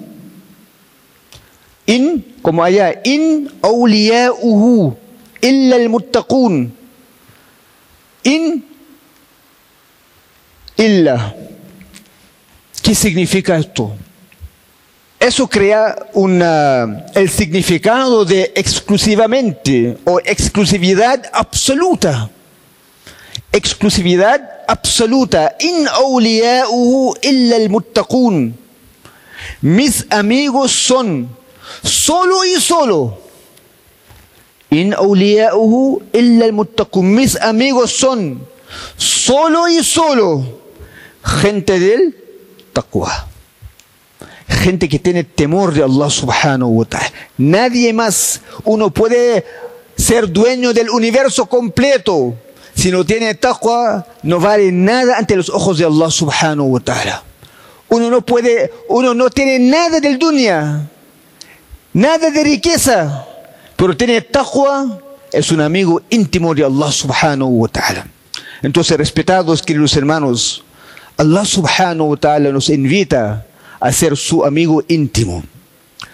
in, 1.85 2.35
como 2.41 2.63
allá, 2.63 3.01
in 3.03 3.49
awliya'uhu, 3.61 4.95
illa 5.41 5.75
al-muttaqun, 5.75 6.73
in 8.23 8.65
illa. 10.77 11.35
¿Qué 12.81 12.95
significa 12.95 13.57
esto? 13.57 13.95
Eso 15.19 15.47
crea 15.47 16.07
una, 16.13 17.05
el 17.15 17.29
significado 17.29 18.25
de 18.25 18.51
exclusivamente 18.55 19.97
o 20.03 20.19
exclusividad 20.19 21.29
absoluta. 21.31 22.29
Exclusividad 23.53 24.41
absoluta. 24.67 25.55
In 25.61 25.87
awliya'uhu 25.87 27.15
illa 27.21 27.55
al-muttaqun. 27.55 28.53
Mis 29.61 30.05
amigos 30.09 30.73
son 30.73 31.29
solo 31.81 32.45
y 32.45 32.59
solo. 32.61 33.17
In 34.69 34.93
awliya'uhu 34.93 36.03
illa 36.13 36.45
al-muttaqun. 36.45 37.05
Mis 37.05 37.39
amigos 37.39 37.91
son 37.91 38.45
solo 38.97 39.67
y 39.67 39.83
solo 39.83 40.43
gente 41.23 41.79
del 41.79 42.15
taqwa 42.73 43.33
gente 44.63 44.87
que 44.87 44.99
tiene 44.99 45.23
temor 45.23 45.73
de 45.73 45.83
Allah 45.83 46.09
subhanahu 46.09 46.79
wa 46.79 46.85
ta'ala. 46.85 47.11
Nadie 47.37 47.91
más. 47.93 48.41
Uno 48.63 48.91
puede 48.91 49.45
ser 49.97 50.31
dueño 50.31 50.73
del 50.73 50.89
universo 50.89 51.45
completo. 51.47 52.35
Si 52.73 52.89
no 52.89 53.05
tiene 53.05 53.35
taqwa, 53.35 54.07
no 54.23 54.39
vale 54.39 54.71
nada 54.71 55.17
ante 55.17 55.35
los 55.35 55.49
ojos 55.49 55.77
de 55.77 55.85
Allah 55.85 56.09
subhanahu 56.09 56.73
wa 56.73 56.79
ta'ala. 56.79 57.23
Uno 57.89 58.09
no 58.09 58.21
puede, 58.21 58.71
uno 58.89 59.13
no 59.13 59.29
tiene 59.29 59.59
nada 59.59 59.99
del 59.99 60.17
dunya, 60.17 60.89
nada 61.93 62.29
de 62.29 62.43
riqueza, 62.43 63.25
pero 63.75 63.95
tiene 63.95 64.21
taqwa, 64.21 64.99
es 65.31 65.51
un 65.51 65.61
amigo 65.61 66.01
íntimo 66.09 66.53
de 66.53 66.65
Allah 66.65 66.91
subhanahu 66.91 67.61
wa 67.61 67.67
ta'ala. 67.67 68.07
Entonces, 68.61 68.97
respetados 68.97 69.61
queridos 69.61 69.95
hermanos, 69.95 70.63
Allah 71.17 71.45
subhanahu 71.45 72.11
wa 72.11 72.17
ta'ala 72.17 72.51
nos 72.51 72.69
invita 72.69 73.45
a 73.79 73.91
ser 73.91 74.15
su 74.17 74.45
amigo 74.45 74.83
íntimo. 74.87 75.43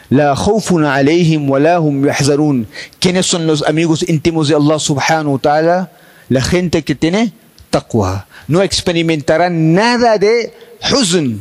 La 0.09 0.35
khawfun 0.35 0.85
alayhim 0.85 1.47
wa 1.49 1.59
lahum 1.59 2.05
yahzarun. 2.05 2.65
¿Quiénes 2.99 3.27
son 3.27 3.45
los 3.45 3.61
amigos 3.63 4.03
íntimos 4.07 4.47
de 4.47 4.55
Allah 4.55 4.79
subhanahu 4.79 5.33
wa 5.33 5.39
ta'ala? 5.39 5.91
La 6.29 6.41
gente 6.41 6.83
que 6.83 6.95
tiene 6.95 7.31
taqwa. 7.69 8.25
No 8.47 8.63
experimentarán 8.63 9.73
nada 9.73 10.17
de 10.17 10.51
huzn, 10.91 11.39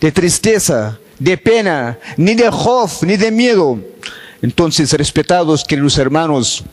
de 0.00 0.12
tristeza, 0.12 0.98
de 1.20 1.36
pena, 1.36 1.98
ni 2.16 2.34
de 2.34 2.50
khof, 2.50 3.02
ni 3.04 3.16
de 3.16 3.30
miedo. 3.30 3.78
Entonces, 4.42 4.92
respetados 4.94 5.62
queridos 5.62 5.98
hermanos, 5.98 6.64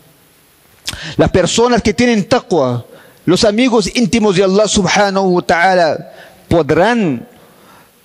las 1.18 1.30
personas 1.30 1.82
que 1.82 1.94
tienen 1.94 2.28
taqwa, 2.28 2.86
los 3.26 3.44
amigos 3.44 3.92
íntimos 3.94 4.38
de 4.38 4.44
Allah 4.46 4.68
subhanahu 4.68 5.36
wa 5.36 5.42
ta'ala, 5.42 6.12
podrán 6.48 7.28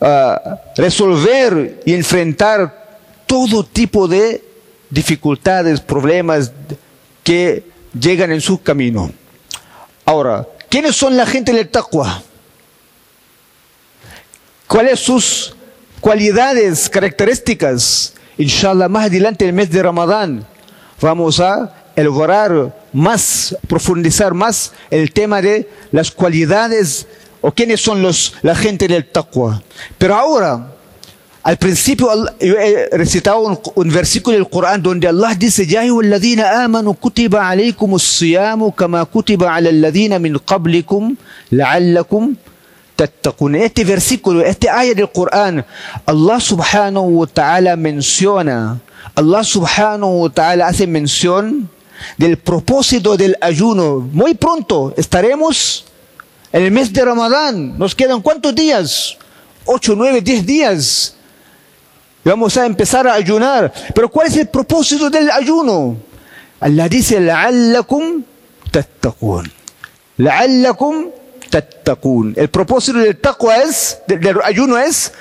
uh, 0.00 0.06
resolver 0.76 1.80
y 1.86 1.94
enfrentar 1.94 2.98
todo 3.24 3.64
tipo 3.64 4.08
de 4.08 4.44
dificultades, 4.90 5.80
problemas 5.80 6.50
que 7.22 7.64
llegan 7.98 8.32
en 8.32 8.40
su 8.40 8.60
camino. 8.60 9.12
Ahora, 10.04 10.46
¿quiénes 10.68 10.96
son 10.96 11.16
la 11.16 11.24
gente 11.24 11.52
del 11.52 11.68
taqwa? 11.68 12.20
¿Cuáles 14.66 14.98
sus 14.98 15.54
cualidades, 16.02 16.90
características? 16.90 18.12
Inshallah, 18.36 18.88
más 18.88 19.06
adelante 19.06 19.46
el 19.46 19.52
mes 19.52 19.70
de 19.70 19.82
Ramadán 19.82 20.44
vamos 21.00 21.38
a 21.38 21.72
elaborar 21.94 22.74
más, 22.92 23.56
profundizar 23.68 24.34
más 24.34 24.72
el 24.90 25.12
tema 25.12 25.40
de 25.40 25.70
las 25.92 26.10
cualidades 26.10 27.06
o 27.40 27.52
quiénes 27.52 27.80
son 27.80 28.02
los, 28.02 28.34
la 28.42 28.56
gente 28.56 28.88
del 28.88 29.04
taqwa. 29.04 29.62
Pero 29.96 30.16
ahora, 30.16 30.72
al 31.44 31.56
principio 31.56 32.08
yo 32.40 32.54
he 32.58 32.88
recitado 32.92 33.40
un, 33.40 33.58
un 33.76 33.88
versículo 33.90 34.36
del 34.36 34.48
Corán 34.48 34.82
donde 34.82 35.06
Allah 35.06 35.36
dice, 35.36 35.66
Ya 35.66 35.82
ayyuhalladhina 35.82 36.64
amanu 36.64 36.94
kutiba 36.94 37.48
alaykum 37.48 37.94
as-siyamu 37.94 38.72
kama 38.72 39.04
kutiba 39.04 39.54
ala 39.54 39.68
alladhina 39.68 40.18
min 40.18 40.36
qablikum 40.38 41.16
la'allakum 41.50 42.36
este 43.02 43.84
versículo, 43.84 44.40
este 44.42 44.68
ayat 44.68 44.96
del 44.96 45.10
Corán, 45.10 45.64
Allah 46.06 46.40
subhanahu 46.40 47.20
wa 47.20 47.26
ta'ala 47.26 47.76
menciona, 47.76 48.80
Allah 49.14 49.44
subhanahu 49.44 50.22
wa 50.22 50.30
ta'ala 50.30 50.66
hace 50.66 50.86
mención 50.86 51.68
del 52.16 52.38
propósito 52.38 53.16
del 53.16 53.36
ayuno. 53.40 54.08
Muy 54.12 54.34
pronto 54.34 54.94
estaremos 54.96 55.84
en 56.52 56.62
el 56.62 56.70
mes 56.70 56.92
de 56.92 57.04
Ramadán. 57.04 57.78
Nos 57.78 57.94
quedan 57.94 58.20
cuántos 58.20 58.54
días? 58.54 59.16
8, 59.64 59.94
9, 59.96 60.20
10 60.20 60.46
días. 60.46 61.14
Y 62.24 62.28
vamos 62.28 62.56
a 62.56 62.66
empezar 62.66 63.06
a 63.06 63.14
ayunar. 63.14 63.72
Pero 63.94 64.08
¿cuál 64.10 64.28
es 64.28 64.36
el 64.36 64.48
propósito 64.48 65.10
del 65.10 65.30
ayuno? 65.30 65.96
Allah 66.60 66.88
dice, 66.88 67.20
la'allakum 67.20 68.22
tattaqun. 68.70 69.50
La'allakum 70.18 71.10
tattaqun. 71.52 72.32
El 72.36 72.48
propósito 72.48 72.98
del 72.98 73.20
taqwa 73.20 73.58
es, 73.58 73.98
del, 74.06 74.20
del 74.20 74.36
ayuno 74.42 74.78
es 74.78 75.12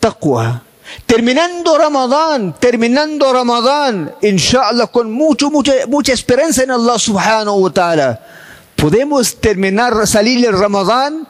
taqwa. 0.00 0.62
Terminando 1.06 1.78
Ramadán, 1.78 2.54
terminando 2.58 3.32
Ramadán, 3.32 4.12
inshallah, 4.22 4.88
con 4.88 5.12
mucho, 5.12 5.50
mucha, 5.50 5.72
mucha 5.86 6.12
esperanza 6.12 6.62
en 6.64 6.70
Allah 6.70 6.98
subhanahu 6.98 7.62
wa 7.62 7.70
ta'ala. 7.70 8.20
Podemos 8.74 9.36
terminar, 9.36 10.06
salir 10.06 10.44
el 10.46 10.58
Ramadán 10.58 11.28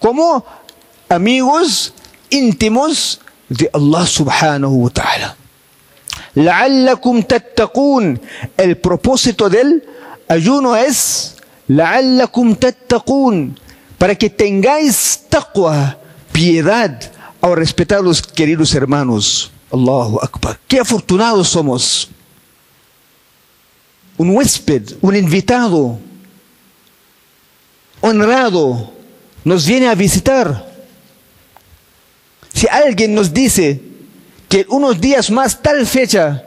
como 0.00 0.44
amigos 1.08 1.94
íntimos 2.30 3.20
de 3.48 3.70
Allah 3.72 4.06
subhanahu 4.06 4.84
wa 4.84 4.90
ta'ala. 4.90 5.36
La'allakum 6.34 7.22
tattaqun. 7.22 8.20
El 8.56 8.76
propósito 8.76 9.48
del 9.48 9.82
ayuno 10.28 10.74
es 10.76 11.36
la'allakum 11.68 12.56
tattaqun 12.56 13.58
para 13.98 14.14
que 14.14 14.28
tengáis 14.28 15.20
taqwa, 15.28 15.98
piedad, 16.32 17.00
a 17.40 17.54
respetar 17.54 17.98
a 17.98 18.02
los 18.02 18.20
queridos 18.22 18.74
hermanos. 18.74 19.50
Allahu 19.72 20.18
Akbar. 20.22 20.58
Qué 20.66 20.80
afortunados 20.80 21.48
somos. 21.48 22.08
Un 24.18 24.30
huésped, 24.30 24.96
un 25.02 25.14
invitado, 25.14 25.98
honrado, 28.00 28.92
nos 29.44 29.66
viene 29.66 29.88
a 29.88 29.94
visitar. 29.94 30.74
Si 32.52 32.66
alguien 32.68 33.14
nos 33.14 33.32
dice 33.32 33.82
que 34.48 34.64
unos 34.70 34.98
días 35.00 35.30
más, 35.30 35.60
tal 35.60 35.86
fecha, 35.86 36.42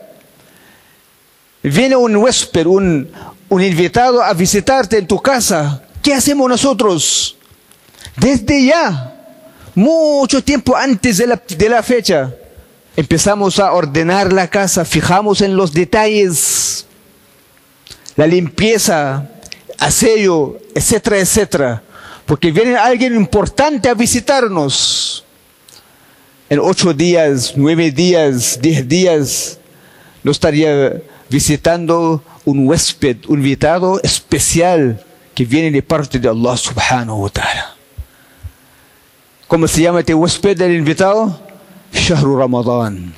viene 1.62 1.96
un 1.96 2.16
huésped, 2.16 2.66
un, 2.66 3.12
un 3.50 3.62
invitado 3.62 4.24
a 4.24 4.34
visitarte 4.34 4.98
en 4.98 5.06
tu 5.06 5.20
casa, 5.22 5.84
¿qué 6.02 6.10
¿qué 6.10 6.16
hacemos 6.16 6.50
nosotros? 6.50 7.38
Desde 8.20 8.66
ya, 8.66 9.16
mucho 9.76 10.44
tiempo 10.44 10.76
antes 10.76 11.18
de 11.18 11.70
la, 11.70 11.84
fecha, 11.84 12.34
empezamos 12.98 13.60
a 13.60 13.72
ordenar 13.72 14.34
la 14.34 14.50
casa, 14.50 14.84
fijamos 14.84 15.40
en 15.42 15.56
los 15.56 15.72
detalles, 15.72 16.86
la 18.18 18.28
limpieza, 18.28 19.30
aseo, 19.78 20.60
etcétera, 20.76 21.20
etcétera. 21.20 21.84
Porque 22.26 22.52
viene 22.52 22.76
alguien 22.76 23.16
importante 23.16 23.88
a 23.88 23.94
visitarnos. 23.94 25.24
En 26.50 26.60
ocho 26.60 26.94
días, 26.94 27.54
nueve 27.56 27.92
días, 27.92 28.60
diez 28.62 28.88
días, 28.88 29.60
nos 30.24 30.36
estaría 30.36 31.02
visitando 31.30 32.22
un 32.44 32.68
huésped, 32.68 33.18
un 33.28 33.40
invitado 33.40 34.02
especial 34.04 35.04
que 35.34 35.46
viene 35.46 35.72
de 35.72 35.82
parte 35.82 36.20
de 36.20 36.28
Allah 36.28 36.58
subhanahu 36.58 37.24
wa 37.24 37.30
ta'ala. 37.30 37.79
¿Cómo 39.50 39.68
se 39.68 39.82
llama 39.82 40.02
este 40.02 40.14
huésped 40.14 40.56
del 40.56 40.76
invitado? 40.76 41.40
Shahru 41.92 42.38
Ramadán, 42.38 43.16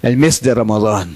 el 0.00 0.16
mes 0.16 0.40
de 0.40 0.54
Ramadán. 0.54 1.14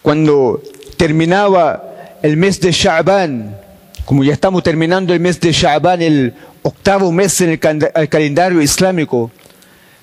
Cuando 0.00 0.62
terminaba 0.96 2.16
el 2.22 2.38
mes 2.38 2.58
de 2.62 2.72
Sha'ban, 2.72 3.60
como 4.06 4.24
ya 4.24 4.32
estamos 4.32 4.62
terminando 4.62 5.12
el 5.12 5.20
mes 5.20 5.38
de 5.38 5.52
Sha'ban, 5.52 6.00
el 6.00 6.32
octavo 6.62 7.12
mes 7.12 7.38
en 7.42 7.50
el, 7.50 8.08
calendario 8.08 8.62
islámico, 8.62 9.30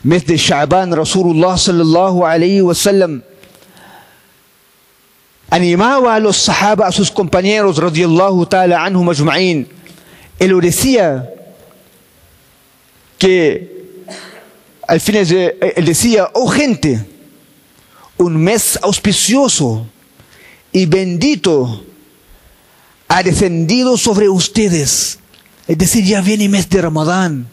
mes 0.04 0.24
de 0.28 0.38
Sha'ban, 0.38 0.96
Rasulullah 0.96 1.58
sallallahu 1.58 2.24
alayhi 2.24 2.62
wa 2.62 2.76
sallam, 2.76 3.24
animaba 5.50 6.14
a 6.14 6.20
los 6.20 6.38
sahaba, 6.38 6.86
a 6.86 6.92
sus 6.92 7.10
compañeros, 7.10 7.78
radiallahu 7.78 8.46
ta'ala 8.46 8.86
anhum 8.86 9.10
ajma'in. 9.10 9.68
Él 10.38 10.62
decía 10.62 11.28
que 13.22 13.94
al 14.88 15.00
fin 15.00 15.18
él 15.18 15.86
decía, 15.86 16.32
oh 16.34 16.48
gente, 16.48 17.06
un 18.18 18.36
mes 18.36 18.80
auspicioso 18.82 19.86
y 20.72 20.88
bendito 20.88 21.84
ha 23.08 23.22
descendido 23.22 23.96
sobre 23.96 24.28
ustedes. 24.28 25.20
Es 25.68 25.78
decir, 25.78 26.04
ya 26.04 26.22
viene 26.22 26.46
el 26.46 26.50
mes 26.50 26.68
de 26.68 26.82
Ramadán, 26.82 27.48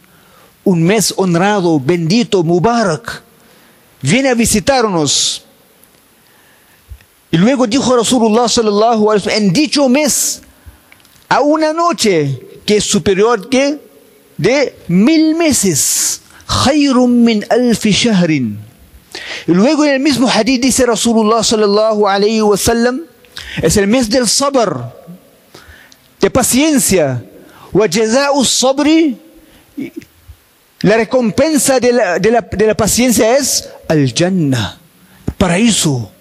un 0.65 0.83
mes 0.83 1.13
honrado, 1.19 1.79
bendito, 1.79 2.43
Mubarak. 2.43 3.23
Viene 4.01 4.31
a 4.31 4.35
visitarnos. 4.35 5.45
Y 7.31 7.37
luego 7.37 7.67
dijo 7.67 7.95
Rasulullah 7.95 8.49
sallallahu 8.49 9.11
alaihi 9.11 9.37
en 9.37 9.53
dicho 9.53 9.87
mes, 9.91 10.41
a 11.29 11.43
una 11.43 11.75
noche 11.75 12.41
que 12.65 12.79
es 12.79 12.85
superior 12.85 13.51
que 13.51 13.88
de 14.38 14.74
mil 14.88 15.35
meses. 15.35 16.22
Khayrun 16.46 17.24
min 17.24 17.44
alfi 17.51 17.92
shahrin. 17.92 18.59
Luego 19.46 19.85
en 19.85 19.94
el 19.94 20.01
mismo 20.01 20.29
hadith 20.29 20.62
dice 20.62 20.87
Rasulullah 20.87 21.42
sallallahu 21.42 22.07
alaihi 22.07 22.40
wasallam, 22.40 23.03
es 23.61 23.77
el 23.77 23.87
mes 23.87 24.09
del 24.09 24.27
sabr, 24.27 24.94
de 26.20 26.31
paciencia. 26.31 27.22
sabri, 28.44 29.18
la 30.81 30.96
recompensa 30.96 31.81
de 31.81 31.92
la, 31.92 32.18
de 32.18 32.31
la, 32.31 32.40
de 32.40 32.66
la 32.66 32.77
paciencia 32.77 33.37
es 33.37 33.68
al 33.88 34.12
Jannah, 34.14 34.79
paraíso. 35.37 36.12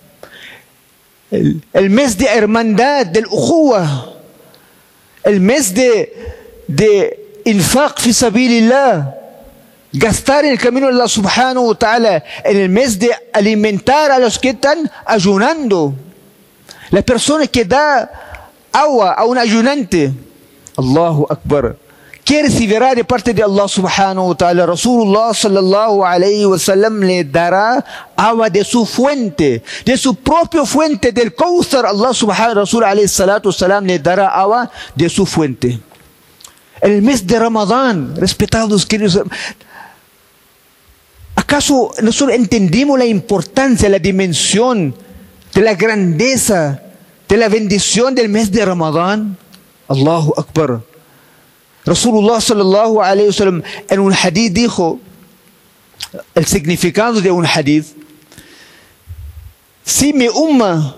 El, 1.29 1.61
el, 1.73 1.89
mes 1.89 2.17
de 2.17 2.25
hermandad, 2.25 3.05
del 3.05 3.25
ujuwa. 3.27 4.13
El 5.23 5.41
mes 5.41 5.73
de 5.73 7.26
infaq 7.47 7.99
fi 7.99 8.13
sabilillah. 8.13 9.15
Gastar 9.93 10.45
en 10.45 10.51
el 10.51 10.59
camino 10.59 10.87
de 10.87 10.93
Allah 10.93 11.07
subhanahu 11.07 11.69
wa 11.69 11.75
ta'ala. 11.75 12.23
En 12.43 12.57
el 12.57 12.69
mes 12.69 12.99
de 12.99 13.09
alimentar 13.33 14.11
a 14.11 14.19
los 14.19 14.37
que 14.37 14.49
están 14.49 14.89
ayunando. 15.05 15.93
Las 16.91 17.03
personas 17.03 17.49
que 17.49 17.65
da 17.65 18.09
agua 18.71 19.13
a 19.13 19.25
un 19.25 19.37
ayunante. 19.37 20.11
Allahu 20.77 21.25
Akbar. 21.29 21.75
¿Qué 22.27 22.43
recibirá 22.43 22.93
de 22.93 23.05
parte 23.05 23.33
de 23.33 23.41
Allah 23.41 23.69
subhanahu 23.69 24.27
wa 24.27 24.35
ta'ala? 24.35 24.65
Rasulullah 24.65 25.33
sallallahu 25.33 26.03
alayhi 26.03 26.45
wa 26.45 26.59
sallam 26.59 26.99
le 26.99 27.23
dará 27.23 27.81
agua 28.17 28.49
de 28.49 28.65
su 28.65 28.85
fuente, 28.85 29.63
de 29.85 29.95
su 29.95 30.13
propia 30.13 30.65
fuente 30.65 31.13
del 31.13 31.33
Kawthar. 31.33 31.85
Allah 31.85 32.13
subhanahu 32.13 32.67
wa 32.67 33.51
salam 33.53 33.85
le 33.85 33.97
dará 33.97 34.27
agua 34.27 34.69
de 34.93 35.07
su 35.07 35.25
fuente. 35.25 35.79
El 36.81 37.01
mes 37.01 37.25
de 37.25 37.39
Ramadán, 37.39 38.15
respetados 38.15 38.85
queridos, 38.85 39.21
¿acaso 41.35 41.91
nosotros 42.01 42.35
entendimos 42.35 42.99
la 42.99 43.05
importancia, 43.05 43.89
la 43.89 43.99
dimensión 43.99 44.93
de 45.53 45.61
la 45.61 45.73
grandeza 45.73 46.83
de 47.27 47.37
la 47.37 47.49
bendición 47.49 48.15
del 48.15 48.29
mes 48.29 48.51
de 48.51 48.65
Ramadán. 48.65 49.37
Allahu 49.87 50.33
Akbar. 50.37 50.81
Rasulullah 51.85 52.41
sallallahu 52.41 53.01
alayhi 53.01 53.27
wasallam 53.27 53.63
en 53.89 53.99
un 53.99 54.13
hadith 54.13 54.53
dijo 54.53 54.99
el 56.35 56.45
significado 56.45 57.21
de 57.21 57.31
un 57.31 57.45
hadith. 57.45 57.85
Si 59.85 60.11
mi 60.13 60.27
umma 60.27 60.95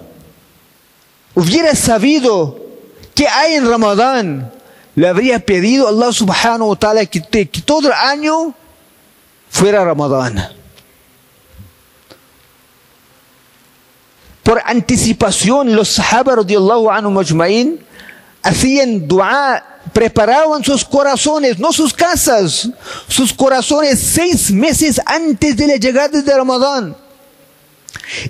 hubiera 1.35 1.75
sabido 1.75 2.59
que 3.13 3.27
hay 3.27 3.53
en 3.53 3.69
Ramadán, 3.69 4.51
le 4.99 5.07
habría 5.07 5.39
pedido 5.39 5.87
a 5.87 5.91
Allah 5.91 6.11
subhanahu 6.11 6.71
wa 6.71 6.75
ta'ala 6.75 7.05
que, 7.05 7.21
que 7.21 7.61
todo 7.61 7.87
el 7.87 7.93
año 7.93 8.53
fuera 9.49 9.85
Ramadán. 9.85 10.59
por 14.43 14.61
anticipación 14.65 15.73
los 15.73 15.87
sahaba 15.89 16.37
radiallahu 16.37 16.89
anhu 16.89 17.11
majma'in 17.11 17.79
hacían 18.41 19.07
dua, 19.07 19.63
preparaban 19.93 20.63
sus 20.65 20.83
corazones, 20.83 21.59
no 21.59 21.71
sus 21.71 21.93
casas, 21.93 22.67
sus 23.07 23.31
corazones 23.31 23.99
seis 23.99 24.51
meses 24.51 24.99
antes 25.05 25.55
de 25.55 25.67
la 25.67 25.75
llegada 25.75 26.21
de 26.21 26.35
Ramadán. 26.35 26.95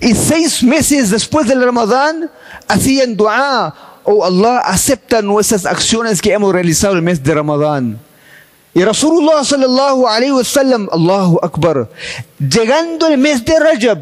Y 0.01 0.13
seis 0.13 0.61
meses 0.61 1.09
después 1.09 1.47
del 1.47 1.63
Ramadán 1.63 2.29
hacían 2.67 3.15
dua, 3.15 3.73
oh 4.03 4.23
Allah, 4.23 4.59
acepta 4.65 5.21
nuestras 5.21 5.65
acciones 5.65 6.21
que 6.21 6.33
hemos 6.33 6.53
realizado 6.53 6.95
el 6.95 7.01
mes 7.01 7.23
de 7.23 7.33
Ramadán. 7.33 7.99
Y 8.73 8.83
Rasulullah 8.83 9.43
sallallahu 9.43 10.07
alayhi 10.07 10.31
wa 10.31 10.43
sallam, 10.43 10.89
Allahu 10.91 11.39
Akbar, 11.41 11.89
llegando 12.39 13.07
el 13.07 13.17
mes 13.17 13.43
de 13.43 13.59
Rajab, 13.59 13.99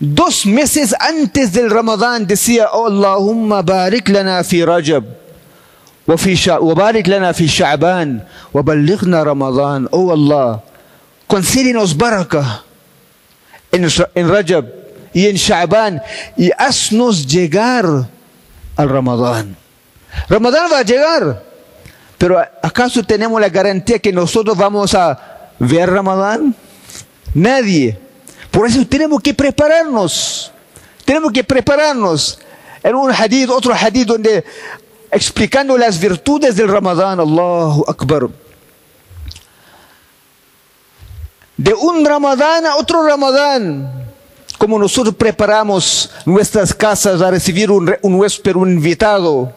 Dos 0.00 0.44
meses 0.44 0.94
antes 0.98 1.52
del 1.52 1.70
Ramadán 1.70 2.26
decía, 2.26 2.68
oh 2.72 2.88
Allahumma 2.88 3.62
barik 3.62 4.08
lana 4.08 4.42
fi 4.42 4.64
Rajab, 4.64 5.04
وبارك 6.06 7.08
لنا 7.08 7.32
في 7.32 7.48
شعبان 7.48 8.20
وبلغنا 8.54 9.22
رمضان 9.22 9.88
oh 9.90 10.12
Allah 10.12 10.60
concédenos 11.26 11.96
baraka 11.96 12.62
en, 13.72 13.88
en 14.14 14.28
Rajab 14.28 14.66
y 15.14 15.26
en 15.26 15.36
Sha'ban 15.36 16.02
y 16.36 16.50
haznos 16.58 17.26
llegar 17.26 18.06
al 18.76 18.88
Ramadán 18.88 19.56
Ramadán 20.28 20.70
va 20.72 20.78
a 20.78 20.82
llegar 20.82 21.42
pero 22.18 22.38
¿acaso 22.62 23.02
tenemos 23.02 23.40
la 23.40 23.48
garantía 23.48 23.98
que 23.98 24.12
nosotros 24.12 24.56
vamos 24.56 24.94
a 24.94 25.50
ver 25.58 25.90
Ramadán? 25.90 26.54
Nadie 27.34 28.04
por 28.54 28.68
eso 28.68 28.86
tenemos 28.86 29.20
que 29.20 29.34
prepararnos. 29.34 30.52
Tenemos 31.04 31.32
que 31.32 31.42
prepararnos. 31.42 32.38
En 32.84 32.94
un 32.94 33.10
hadith, 33.10 33.50
otro 33.50 33.74
hadith 33.74 34.06
donde 34.06 34.44
explicando 35.10 35.76
las 35.76 35.98
virtudes 35.98 36.54
del 36.54 36.68
Ramadán, 36.68 37.18
Allahu 37.18 37.84
Akbar. 37.88 38.28
De 41.56 41.74
un 41.74 42.04
Ramadán 42.04 42.64
a 42.66 42.76
otro 42.76 43.04
Ramadán, 43.04 44.03
como 44.64 44.78
nosotros 44.78 45.14
preparamos 45.14 46.10
nuestras 46.24 46.72
casas 46.72 47.20
a 47.20 47.30
recibir 47.30 47.70
un, 47.70 47.94
un 48.00 48.14
huésped, 48.14 48.56
un 48.56 48.72
invitado, 48.72 49.52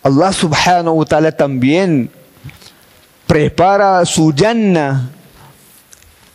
Allah 0.00 0.32
subhanahu 0.32 1.00
wa 1.00 1.04
ta'ala 1.04 1.32
también 1.32 2.08
prepara 3.26 4.06
su 4.06 4.32
Jannah 4.32 5.10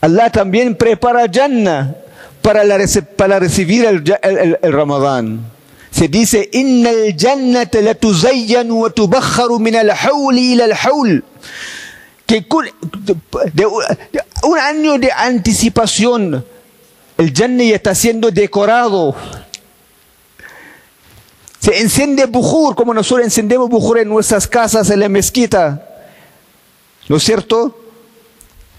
Allah 0.02 0.30
también 0.30 0.76
prepara 0.76 1.28
Jannah 1.32 1.96
para, 2.42 2.66
la, 2.66 2.78
para 3.16 3.40
recibir 3.40 3.86
el, 3.86 4.04
el, 4.22 4.60
el, 4.62 4.74
Ramadán. 4.74 5.50
Se 5.90 6.10
dice, 6.10 6.50
Inna 6.52 6.90
el 6.90 7.16
jannata 7.18 7.80
la 7.80 7.96
tuzayyan 7.96 8.70
wa 8.70 8.90
tubakharu 8.90 9.60
min 9.60 9.78
al 9.78 9.92
hawli 9.92 10.56
ila 10.56 10.66
al 10.66 10.74
hawl. 10.74 11.24
Que 12.26 12.46
de, 13.54 13.66
un 13.66 14.60
año 14.60 15.00
de 15.00 15.10
anticipación, 15.10 16.44
el 17.18 17.34
Jannah 17.34 17.64
ya 17.64 17.76
está 17.76 17.96
siendo 17.96 18.30
decorado. 18.32 19.16
Se 21.60 21.80
enciende 21.80 22.26
bujur, 22.26 22.76
como 22.76 22.94
nosotros 22.94 23.26
encendemos 23.26 23.70
bujur 23.70 24.00
en 24.00 24.10
nuestras 24.10 24.48
casas, 24.48 24.90
en 24.90 25.00
la 25.00 25.10
mezquita. 25.10 25.84
¿No 27.10 27.18
es 27.18 27.24
cierto? 27.24 27.78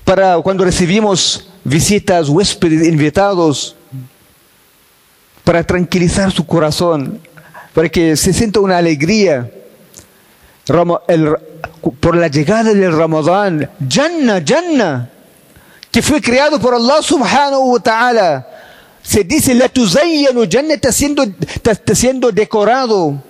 Para 0.05 0.39
cuando 0.41 0.65
recibimos 0.65 1.49
visitas, 1.65 2.29
huéspedes, 2.29 2.87
invitados, 2.87 3.77
para 5.45 5.65
tranquilizar 5.65 6.31
su 6.31 6.47
corazón, 6.47 7.21
para 7.75 7.89
que 7.89 8.17
se 8.17 8.33
sienta 8.33 8.61
una 8.61 8.79
alegría 8.79 9.51
por 12.01 12.17
la 12.17 12.29
llegada 12.29 12.73
del 12.73 12.97
Ramadán. 12.97 13.71
Jannah, 13.89 14.43
Jannah, 14.45 15.11
que 15.99 16.03
fue 16.03 16.21
creado 16.21 16.61
por 16.61 16.77
Allah 16.77 17.03
subhanahu 17.03 17.73
wa 17.73 17.81
ta'ala. 17.81 18.47
Se 19.03 19.25
dice, 19.25 19.53
la 19.53 19.69
tuzayyanu, 19.69 20.47
Jannah 20.49 20.75
está 20.75 20.93
siendo, 20.93 21.25
está, 21.25 21.93
siendo 21.93 22.31
decorado. 22.31 23.21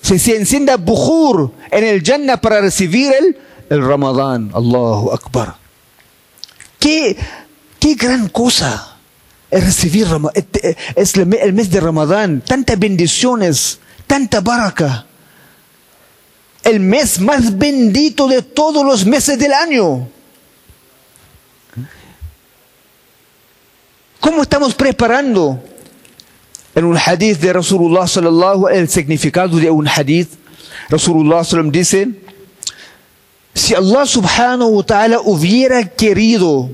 Se, 0.00 0.20
se 0.20 0.36
encienda 0.36 0.76
bujur 0.76 1.50
en 1.68 1.82
el 1.82 2.00
Jannah 2.00 2.40
para 2.40 2.60
recibir 2.60 3.12
el, 3.12 3.36
el 3.68 3.84
Ramadán. 3.84 4.52
Allahu 4.54 5.10
Akbar. 5.10 5.56
¿Qué, 6.78 7.16
qué 7.80 7.94
gran 7.96 8.28
cosa 8.28 8.98
es 9.50 9.64
recibir 9.64 10.06
es 10.94 11.16
el 11.16 11.52
mes 11.52 11.70
de 11.70 11.80
Ramadán, 11.80 12.40
tantas 12.46 12.78
bendiciones, 12.78 13.80
tanta 14.06 14.40
baraka. 14.40 15.06
El 16.62 16.78
mes 16.78 17.18
más 17.18 17.58
bendito 17.58 18.28
de 18.28 18.42
todos 18.42 18.86
los 18.86 19.04
meses 19.06 19.40
del 19.40 19.52
año. 19.52 20.08
¿Cómo 24.22 24.42
estamos 24.42 24.72
preparando? 24.72 25.60
En 26.76 26.84
un 26.84 26.96
hadith 26.96 27.40
de 27.40 27.52
Rasulullah 27.52 28.06
sallallahu 28.06 28.68
el 28.68 28.88
significado 28.88 29.56
de 29.56 29.68
un 29.68 29.88
hadith, 29.88 30.28
Rasulullah 30.88 31.42
sallallahu 31.42 31.72
dice, 31.72 32.08
si 33.52 33.74
Allah 33.74 34.06
subhanahu 34.06 34.76
wa 34.76 34.82
ta'ala 34.84 35.20
hubiera 35.24 35.82
querido 35.88 36.70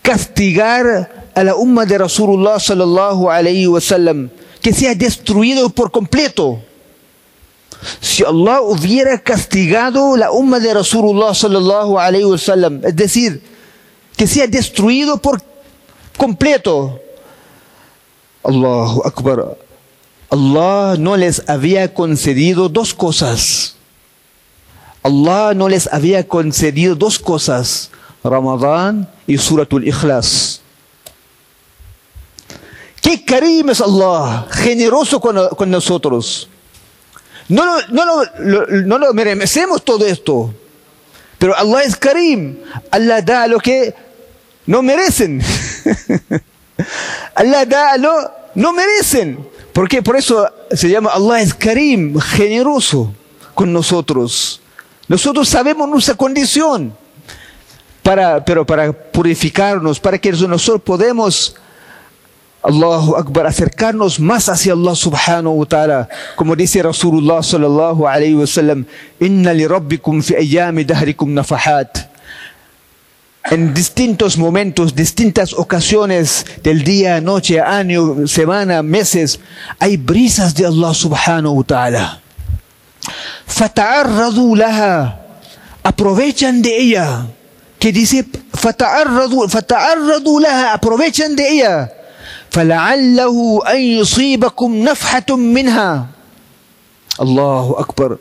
castigar 0.00 1.26
a 1.34 1.42
la 1.42 1.56
umma 1.56 1.86
de 1.86 1.98
Rasulullah 1.98 2.60
sallallahu 2.60 3.30
alayhi 3.30 3.66
wa 3.66 3.80
sallam, 3.80 4.30
que 4.62 4.72
sea 4.72 4.94
destruido 4.94 5.68
por 5.70 5.90
completo. 5.90 6.62
Si 8.00 8.22
Allah 8.22 8.60
hubiera 8.62 9.18
castigado 9.18 10.16
la 10.16 10.30
umma 10.30 10.60
de 10.60 10.72
Rasulullah 10.72 11.34
sallallahu 11.34 11.98
alayhi 11.98 12.26
wa 12.26 12.38
sallam, 12.38 12.80
es 12.84 12.94
decir, 12.94 13.42
que 14.16 14.28
sea 14.28 14.46
destruido 14.46 15.16
por 15.18 15.38
completo. 15.40 15.55
Allahu 18.42 19.02
Akbar. 19.04 19.56
Allah 20.30 20.96
no 20.98 21.16
les 21.16 21.42
había 21.48 21.92
concedido 21.92 22.68
dos 22.68 22.94
cosas. 22.94 23.76
Allah 25.02 25.52
no 25.54 25.68
les 25.68 25.86
había 25.92 26.26
concedido 26.26 26.94
dos 26.94 27.18
cosas. 27.18 27.90
Ramadán 28.24 29.08
y 29.26 29.38
Suratul 29.38 29.86
Ikhlas. 29.86 30.60
Qué 33.00 33.24
karim 33.24 33.70
es 33.70 33.80
Allah, 33.80 34.48
generoso 34.50 35.20
con, 35.20 35.70
nosotros. 35.70 36.48
No, 37.48 37.62
no, 37.88 38.04
no, 38.04 38.66
no 38.66 38.98
lo 38.98 39.14
merecemos 39.14 39.84
todo 39.84 40.04
esto. 40.04 40.52
Pero 41.38 41.56
Allah 41.56 41.82
es 41.84 41.96
karim. 41.96 42.58
Allah 42.90 43.22
da 43.22 43.46
lo 43.46 43.60
que 43.60 43.94
no 44.66 44.82
merecen. 44.82 45.40
Allah 47.34 47.64
da 47.64 47.96
lo 47.96 48.10
no 48.54 48.72
merecen. 48.72 49.38
¿Por 49.72 49.88
qué? 49.88 50.02
Por 50.02 50.16
eso 50.16 50.48
se 50.72 50.88
llama 50.88 51.10
Allah 51.10 51.40
es 51.40 51.54
karim, 51.54 52.18
generoso 52.18 53.12
con 53.54 53.72
nosotros. 53.72 54.60
Nosotros 55.08 55.48
sabemos 55.48 55.88
nuestra 55.88 56.14
condición 56.14 56.92
para, 58.02 58.44
pero 58.44 58.64
para 58.64 58.92
purificarnos, 58.92 60.00
para 60.00 60.18
que 60.18 60.32
nosotros 60.32 60.82
podemos, 60.82 61.54
Allahu 62.62 63.16
Akbar, 63.16 63.46
acercarnos 63.46 64.18
más 64.18 64.48
hacia 64.48 64.72
Allah 64.72 64.94
subhanahu 64.94 65.60
wa 65.60 65.66
ta'ala, 65.66 66.08
como 66.36 66.56
dice 66.56 66.82
Rasulullah 66.82 67.42
sallallahu 67.42 68.06
alayhi 68.06 68.34
wa 68.34 68.46
sallam, 68.46 68.86
inna 69.20 69.52
li 69.52 69.66
rabbikum 69.66 70.22
fi 70.22 70.36
ayami 70.36 70.84
dahrikum 70.84 71.32
nafahat 71.34 72.15
En 73.45 73.73
distintos 73.73 74.37
momentos, 74.37 74.93
distintas 74.95 75.53
ocasiones 75.53 76.45
del 76.61 76.83
día, 76.83 77.19
noche, 77.19 77.59
año, 77.59 78.27
semana, 78.27 78.83
meses, 78.83 79.39
hay 79.79 79.97
brisas 79.97 80.53
de 80.53 80.67
Allah 80.67 80.93
subhanahu 80.93 81.57
wa 81.57 81.63
ta'ala. 81.63 82.21
Fata'arradu 83.47 84.55
laha. 84.55 85.17
Aprovechan 85.83 86.61
de 86.61 86.77
ella 86.77 87.25
que 87.79 87.91
dice, 87.91 88.23
فَتَعَرَّضُوا 88.53 90.39
لَهَا 90.39 90.73
Aprovechen 90.73 91.35
de 91.35 91.49
ella. 91.49 91.89
فَلَعَلَّهُ 92.51 93.61
أَن 93.65 93.79
يُصِيبَكُمْ 93.79 94.83
نَفْحَةٌ 94.83 95.35
مِنْهَا 95.35 96.05
Allahu 97.17 97.75
Akbar. 97.79 98.19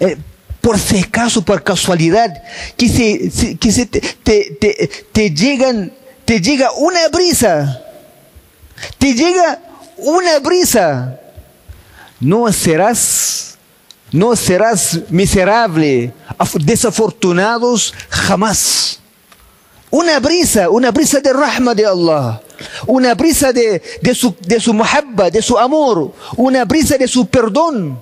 Eh, 0.00 0.16
por 0.61 0.79
si 0.79 0.99
acaso, 0.99 1.43
por 1.43 1.63
casualidad, 1.63 2.31
que, 2.75 2.89
se, 2.89 3.57
que 3.57 3.71
se 3.71 3.85
te, 3.85 4.01
te, 4.01 4.89
te, 5.11 5.31
llegan, 5.31 5.91
te 6.25 6.41
llega 6.41 6.71
una 6.73 7.07
brisa, 7.09 7.81
te 8.97 9.13
llega 9.13 9.59
una 9.97 10.39
brisa, 10.39 11.19
no 12.19 12.51
serás 12.51 13.49
no 14.11 14.35
serás 14.35 14.99
miserable, 15.09 16.11
desafortunados 16.61 17.93
jamás. 18.09 18.99
Una 19.91 20.19
brisa, 20.19 20.69
una 20.69 20.91
brisa 20.91 21.19
de 21.19 21.33
rahma 21.33 21.73
de 21.73 21.85
Allah, 21.85 22.41
una 22.85 23.15
brisa 23.15 23.51
de, 23.51 23.81
de 24.01 24.15
su, 24.15 24.35
de 24.41 24.59
su 24.59 24.73
de 25.31 25.41
su 25.41 25.57
amor, 25.57 26.13
una 26.37 26.65
brisa 26.65 26.97
de 26.97 27.07
su 27.07 27.27
perdón, 27.27 27.99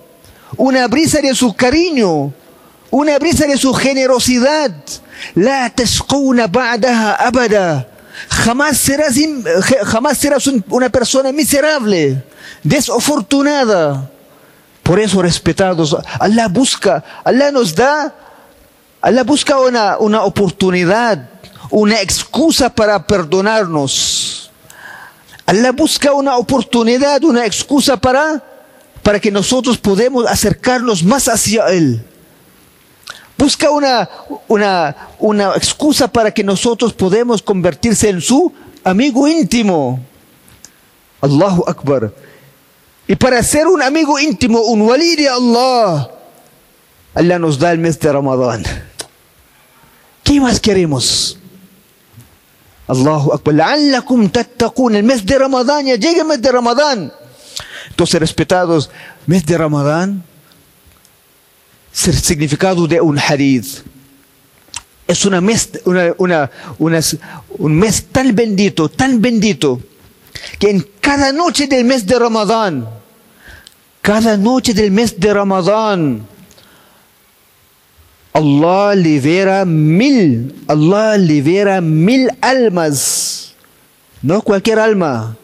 una 0.58 0.88
brisa 0.88 1.22
de 1.22 1.34
su 1.34 1.54
cariño, 1.54 2.34
una 2.92 3.18
brisa 3.20 3.46
de 3.46 3.58
su 3.58 3.74
generosidad. 3.74 4.72
La 5.36 5.70
tashquna 5.70 6.48
ba'daha 6.48 7.16
abada. 7.16 7.88
Jamás 8.30 8.78
serás, 8.78 9.16
jamás 9.86 10.18
serás 10.18 10.48
una 10.70 10.90
persona 10.90 11.32
miserable, 11.32 12.24
desafortunada. 12.64 14.10
Por 14.84 15.00
eso, 15.00 15.22
respetados, 15.22 15.96
Allah 16.20 16.48
busca, 16.48 17.04
Allah 17.24 17.52
nos 17.52 17.76
da, 17.76 18.14
Allah 19.02 19.24
busca 19.24 19.60
una, 19.60 19.98
una 19.98 20.24
oportunidad, 20.24 21.30
una 21.70 22.02
excusa 22.02 22.74
para 22.74 23.06
perdonarnos. 23.06 24.50
Allah 25.46 25.72
busca 25.72 26.14
una 26.14 26.38
oportunidad, 26.38 27.24
una 27.24 27.46
excusa 27.46 27.98
para, 27.98 28.44
para 29.04 29.20
que 29.20 29.32
nosotros 29.32 29.78
podamos 29.78 30.26
acercarnos 30.26 31.04
más 31.04 31.28
hacia 31.28 31.68
Él. 31.68 32.04
Busca 33.38 33.70
una, 33.70 34.10
una, 34.48 34.96
una 35.20 35.56
excusa 35.56 36.08
para 36.08 36.32
que 36.32 36.44
nosotros 36.44 36.94
podamos 36.94 37.42
convertirse 37.42 38.10
en 38.10 38.22
su 38.22 38.52
amigo 38.84 39.28
íntimo. 39.28 40.00
Allahu 41.22 41.64
Akbar. 41.68 42.14
Y 43.08 43.16
para 43.16 43.42
ser 43.44 43.68
un 43.68 43.82
amigo 43.82 44.20
íntimo, 44.20 44.60
un 44.62 44.82
walí 44.82 45.16
de 45.16 45.30
Allah, 45.30 46.10
Allah 47.14 47.40
nos 47.40 47.58
da 47.58 47.72
el 47.72 47.80
mes 47.80 48.00
de 48.00 48.12
Ramadán. 48.12 48.64
¿Qué 50.24 50.42
más 50.42 50.60
queremos? 50.60 51.38
Allahu 52.88 53.34
Akbar. 53.34 53.56
La'allakum 53.56 54.30
tattaqun. 54.30 54.96
El 54.96 55.04
mes 55.04 55.26
de 55.26 55.38
Ramadán, 55.38 55.86
ya 55.86 55.96
llega 55.96 56.22
el 56.22 56.28
mes 56.28 56.42
de 56.42 56.52
Ramadán. 56.52 57.14
Entonces, 57.90 58.20
respetados, 58.20 58.90
mes 59.26 59.46
de 59.46 59.58
Ramadán, 59.58 60.24
significado 61.98 62.88
de 62.88 63.02
un 63.02 63.18
hadith. 63.18 63.84
Es 65.08 65.26
una 65.26 65.42
mes, 65.42 65.70
una, 65.86 66.14
una, 66.18 67.02
un 67.58 67.76
mes 67.76 68.06
tan 68.12 68.36
bendito, 68.36 68.90
tan 68.90 69.22
bendito, 69.22 69.82
que 70.60 70.70
en 70.70 70.88
cada 71.02 71.32
noche 71.32 71.68
del 71.68 71.86
mes 71.86 72.06
de 72.06 72.20
Ramadán, 72.20 72.88
cada 74.02 74.38
noche 74.38 74.74
del 74.74 74.92
mes 74.92 75.20
de 75.20 75.34
Ramadán, 75.34 76.28
Allah 78.34 78.94
libera 78.96 79.66
mil, 79.66 80.54
Allah 80.68 81.18
libera 81.18 81.82
mil 81.82 82.30
almas, 82.42 83.56
no 84.22 84.42
cualquier 84.42 84.80
alma, 84.80 85.36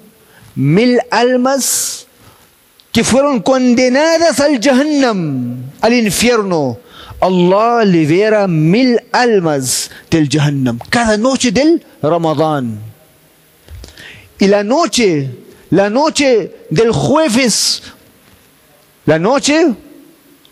mil 0.55 0.99
almas 1.09 2.02
que 2.93 3.03
fueron 3.03 3.41
condenadas 3.41 4.39
al 4.39 4.61
Jahannam, 4.61 5.71
al 5.81 5.93
infierno. 5.93 6.77
Allah 7.19 7.83
libera 7.85 8.47
mil 8.47 8.99
almas 9.11 9.89
del 10.09 10.29
Jahannam 10.29 10.79
cada 10.89 11.17
noche 11.17 11.51
del 11.51 11.83
Ramadán. 12.01 12.79
Y 14.39 14.47
la 14.47 14.63
noche, 14.63 15.29
la 15.69 15.89
noche 15.89 16.65
del 16.69 16.91
jueves 16.91 17.81
La 19.05 19.19
noche 19.19 19.75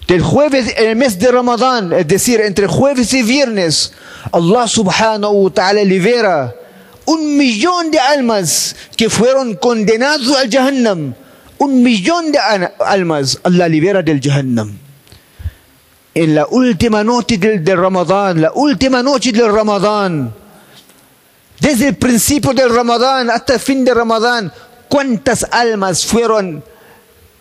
del 0.08 0.22
jueves 0.22 0.74
en 0.76 0.90
el 0.90 0.96
mes 0.98 1.18
de 1.18 1.32
Ramadán, 1.32 1.94
es 1.94 2.06
decir, 2.06 2.42
entre 2.42 2.68
jueves 2.68 3.14
y 3.14 3.24
viernes, 3.24 3.94
Allah 4.30 4.68
subhanahu 4.68 5.46
wa 5.46 5.54
ta'ala 5.54 5.84
libera 5.86 6.54
un 7.06 7.38
millón 7.38 7.92
de 7.92 8.00
almas 8.00 8.76
que 8.98 9.10
fueron 9.10 9.56
condenados 9.56 10.36
al 10.36 10.50
Jahannam. 10.50 11.14
Un 11.62 11.84
millón 11.84 12.32
de 12.32 12.40
almas 12.80 13.40
Allah 13.44 13.70
libera 13.70 14.02
del 14.02 14.20
Jahannam. 14.20 14.76
En 16.12 16.34
la 16.34 16.48
última 16.48 17.04
noche 17.04 17.38
del, 17.38 17.64
del 17.64 17.78
Ramadán, 17.78 18.42
la 18.42 18.52
última 18.54 19.04
noche 19.04 19.32
del 19.32 19.54
Ramadán, 19.54 20.34
desde 21.60 21.90
el 21.90 21.98
principio 21.98 22.56
del 22.56 22.74
Ramadán 22.74 23.30
hasta 23.30 23.54
el 23.54 23.60
fin 23.60 23.86
del 23.86 23.94
Ramadán, 23.94 24.52
¿cuántas 24.90 25.46
almas 25.52 26.04
fueron 26.04 26.64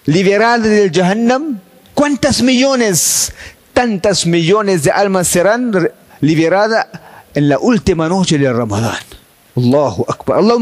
liberadas 0.04 0.68
del 0.68 0.92
Jahannam? 0.92 1.58
¿Cuántas 1.94 2.42
millones? 2.42 3.32
Tantas 3.72 4.26
millones 4.26 4.82
de 4.82 4.90
almas 4.90 5.28
serán 5.28 5.72
liberadas 6.20 6.88
en 7.32 7.48
la 7.48 7.58
última 7.58 8.06
noche 8.06 8.36
del 8.36 8.54
Ramadán. 8.54 8.98
Allahu 9.56 10.04
Akbar. 10.06 10.40
Allah. 10.40 10.58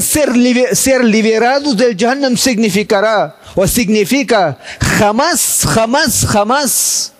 Ser, 0.00 0.76
ser 0.76 1.04
liberados 1.04 1.76
del 1.76 1.96
Jahannam 1.96 2.36
significará, 2.36 3.36
o 3.54 3.66
significa 3.66 4.58
jamás, 4.80 5.66
jamás, 5.68 6.26
jamás 6.26 7.12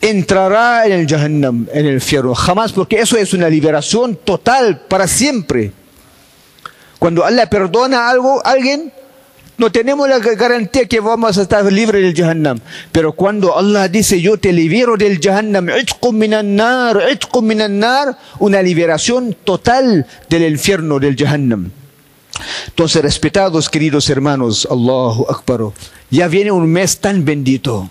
entrará 0.00 0.86
en 0.86 0.92
el 0.92 1.06
Jahannam, 1.06 1.66
en 1.72 1.86
el 1.86 1.94
infierno. 1.94 2.34
Jamás, 2.34 2.72
porque 2.72 3.00
eso 3.00 3.16
es 3.16 3.32
una 3.32 3.48
liberación 3.48 4.16
total 4.16 4.80
para 4.88 5.06
siempre. 5.06 5.72
Cuando 6.98 7.24
Allah 7.24 7.48
perdona 7.48 8.08
algo, 8.08 8.44
alguien, 8.44 8.92
no 9.58 9.70
tenemos 9.70 10.08
la 10.08 10.18
garantía 10.18 10.86
que 10.86 11.00
vamos 11.00 11.36
a 11.36 11.42
estar 11.42 11.70
libres 11.70 12.02
del 12.02 12.14
Jahannam. 12.14 12.60
Pero 12.90 13.12
cuando 13.12 13.56
Allah 13.56 13.88
dice, 13.88 14.20
yo 14.20 14.38
te 14.38 14.52
libero 14.52 14.96
del 14.96 15.20
Jahannam, 15.20 15.68
una 18.38 18.62
liberación 18.62 19.36
total 19.44 20.06
del 20.28 20.50
infierno, 20.50 20.98
del 20.98 21.16
Jahannam. 21.16 21.70
Entonces, 22.68 23.02
respetados 23.02 23.68
queridos 23.68 24.08
hermanos, 24.08 24.66
Allahu 24.70 25.26
Akbar, 25.28 25.72
ya 26.08 26.28
viene 26.28 26.52
un 26.52 26.66
mes 26.70 26.98
tan 26.98 27.24
bendito 27.24 27.90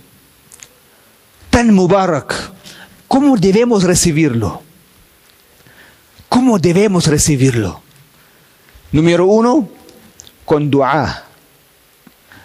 tan 1.58 1.74
mubarak. 1.74 2.52
¿Cómo 3.08 3.36
debemos 3.36 3.84
recibirlo? 3.84 4.62
¿Cómo 6.30 6.60
debemos 6.60 7.08
recibirlo? 7.08 7.82
Número 8.92 9.26
uno, 9.26 9.68
con 10.46 10.70
dua. 10.70 11.27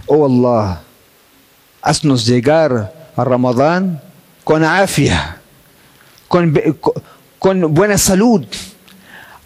Oh 0.06 0.26
Allah, 0.26 0.82
haznos 1.80 2.26
llegar 2.26 2.92
a 3.16 3.24
Ramadán 3.24 4.00
con 4.44 4.64
afia, 4.64 5.40
con, 6.28 7.74
buena 7.74 7.98
salud. 7.98 8.44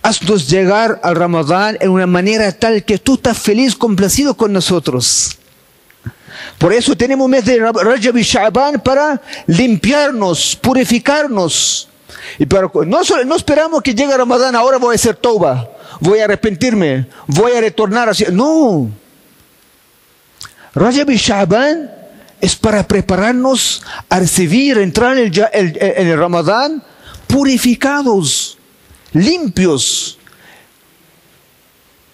Haznos 0.02 0.48
llegar 0.48 1.00
al 1.02 1.16
Ramadán 1.16 1.76
en 1.80 1.90
una 1.90 2.06
manera 2.06 2.52
tal 2.52 2.84
que 2.84 2.96
tú 2.98 3.14
estás 3.14 3.36
feliz, 3.38 3.74
complacido 3.74 4.34
con 4.34 4.52
nosotros. 4.52 5.36
Por 6.58 6.72
eso 6.72 6.96
tenemos 6.96 7.28
mes 7.28 7.44
de 7.44 7.58
Rajab 7.58 8.16
y 8.16 8.78
para 8.78 9.20
limpiarnos, 9.46 10.56
purificarnos. 10.56 11.88
Y 12.38 12.46
para, 12.46 12.70
no, 12.86 13.00
no 13.26 13.36
esperamos 13.36 13.82
que 13.82 13.94
llegue 13.94 14.16
Ramadán, 14.16 14.54
ahora 14.54 14.78
voy 14.78 14.92
a 14.92 14.94
hacer 14.94 15.16
toba, 15.16 15.68
voy 16.00 16.20
a 16.20 16.24
arrepentirme, 16.24 17.08
voy 17.26 17.52
a 17.52 17.60
retornar 17.60 18.08
así. 18.08 18.24
No. 18.30 18.90
Rajab 20.76 21.10
y 21.10 21.16
Sha'ban 21.16 21.90
es 22.38 22.54
para 22.54 22.86
prepararnos 22.86 23.82
a 24.10 24.20
recibir, 24.20 24.76
entrar 24.76 25.16
en 25.16 25.32
el, 25.54 26.18
Ramadán 26.18 26.82
purificados, 27.26 28.58
limpios. 29.12 30.18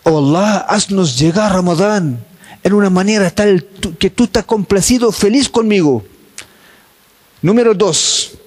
Oh 0.05 0.19
Allah, 0.19 0.59
haznos 0.69 1.19
llegar 1.19 1.53
Ramadán 1.53 2.25
en 2.63 2.73
una 2.73 2.89
manera 2.89 3.31
tal 3.31 3.67
que 3.99 4.11
tú 4.11 4.25
estás 4.25 4.45
complacido, 4.45 5.11
feliz 5.11 5.49
conmigo. 5.49 6.05
Número 7.43 7.75
dos, 7.75 8.39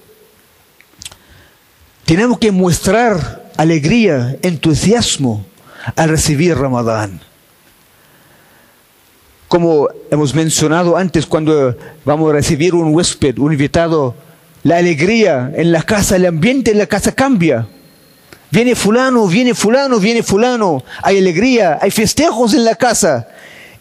tenemos 2.06 2.38
que 2.38 2.50
mostrar 2.50 3.52
alegría, 3.58 4.38
entusiasmo 4.40 5.44
al 5.94 6.08
recibir 6.08 6.56
Ramadán. 6.56 7.20
Como 9.48 9.88
hemos 10.10 10.34
mencionado 10.34 10.96
antes, 10.96 11.26
cuando 11.26 11.76
vamos 12.04 12.30
a 12.30 12.34
recibir 12.34 12.74
un 12.74 12.94
huésped, 12.94 13.38
un 13.38 13.52
invitado, 13.52 14.14
la 14.64 14.78
alegría 14.78 15.52
en 15.54 15.70
la 15.70 15.82
casa, 15.82 16.16
el 16.16 16.26
ambiente 16.26 16.72
en 16.72 16.78
la 16.78 16.86
casa 16.86 17.12
cambia. 17.12 17.68
Viene 18.50 18.74
fulano, 18.74 19.26
viene 19.28 19.54
fulano, 19.54 20.00
viene 20.00 20.22
fulano. 20.22 20.82
Hay 21.02 21.18
alegría, 21.18 21.78
hay 21.80 21.90
festejos 21.90 22.54
en 22.54 22.64
la 22.64 22.74
casa. 22.74 23.28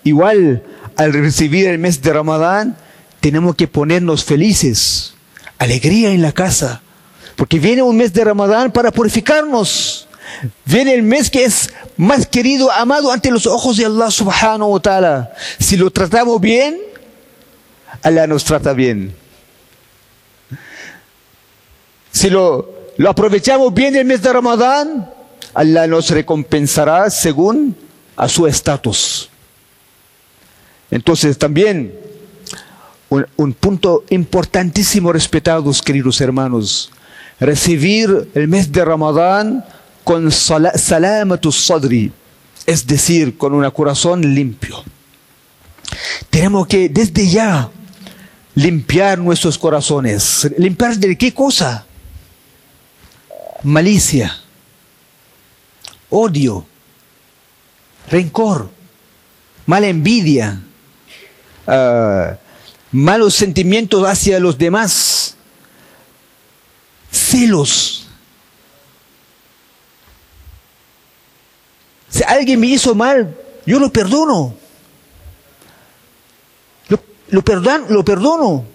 Igual, 0.03 0.61
al 0.95 1.13
recibir 1.13 1.67
el 1.67 1.79
mes 1.79 2.01
de 2.01 2.13
Ramadán, 2.13 2.77
tenemos 3.19 3.55
que 3.55 3.67
ponernos 3.67 4.23
felices, 4.23 5.15
alegría 5.57 6.11
en 6.11 6.21
la 6.21 6.31
casa, 6.31 6.81
porque 7.35 7.57
viene 7.57 7.81
un 7.81 7.97
mes 7.97 8.13
de 8.13 8.23
Ramadán 8.23 8.71
para 8.71 8.91
purificarnos. 8.91 10.07
Viene 10.65 10.93
el 10.93 11.03
mes 11.03 11.29
que 11.29 11.43
es 11.43 11.71
más 11.97 12.27
querido, 12.27 12.71
amado 12.71 13.11
ante 13.11 13.31
los 13.31 13.45
ojos 13.45 13.77
de 13.77 13.85
Allah 13.85 14.11
subhanahu 14.11 14.73
wa 14.73 14.79
ta'ala. 14.79 15.33
Si 15.59 15.77
lo 15.77 15.91
tratamos 15.91 16.39
bien, 16.41 16.79
Allah 18.01 18.27
nos 18.27 18.43
trata 18.43 18.73
bien. 18.73 19.15
Si 22.11 22.29
lo, 22.29 22.73
lo 22.97 23.09
aprovechamos 23.09 23.73
bien 23.73 23.95
el 23.95 24.05
mes 24.05 24.21
de 24.21 24.33
Ramadán, 24.33 25.09
Allah 25.53 25.87
nos 25.87 26.09
recompensará 26.09 27.09
según 27.09 27.75
a 28.15 28.27
su 28.27 28.47
estatus. 28.47 29.29
Entonces 30.91 31.37
también 31.37 32.05
un, 33.09 33.53
punto 33.53 34.03
importantísimo, 34.09 35.11
respetados 35.11 35.81
queridos 35.81 36.19
hermanos, 36.21 36.91
recibir 37.39 38.29
el 38.33 38.47
mes 38.47 38.71
de 38.71 38.83
Ramadán 38.83 39.65
con 40.05 40.31
salamatus 40.31 41.65
sadri, 41.65 42.13
es 42.65 42.87
decir, 42.87 43.37
con 43.37 43.53
un 43.53 43.69
corazón 43.71 44.21
limpio. 44.33 44.81
Tenemos 46.29 46.67
que 46.67 46.87
desde 46.87 47.27
ya 47.27 47.69
limpiar 48.53 49.17
nuestros 49.19 49.57
corazones. 49.57 50.49
¿Limpiar 50.57 50.95
de 50.95 51.17
qué 51.17 51.33
cosa? 51.33 51.85
Malicia, 53.63 54.37
odio, 56.09 56.65
rencor, 58.09 58.69
mala 59.65 59.87
envidia, 59.87 60.61
Ah, 61.67 62.37
malos 62.91 63.33
sentimientos 63.33 64.07
hacia 64.07 64.39
los 64.39 64.57
demás, 64.57 65.35
celos. 67.11 68.04
Alguien 72.27 72.59
me 72.59 72.67
hizo 72.67 72.93
mal, 72.95 73.35
yo 73.65 73.79
lo 73.79 73.91
perdono. 73.91 74.55
Lo, 76.89 76.99
lo, 77.29 77.43
lo 77.89 78.05
perdono. 78.05 78.65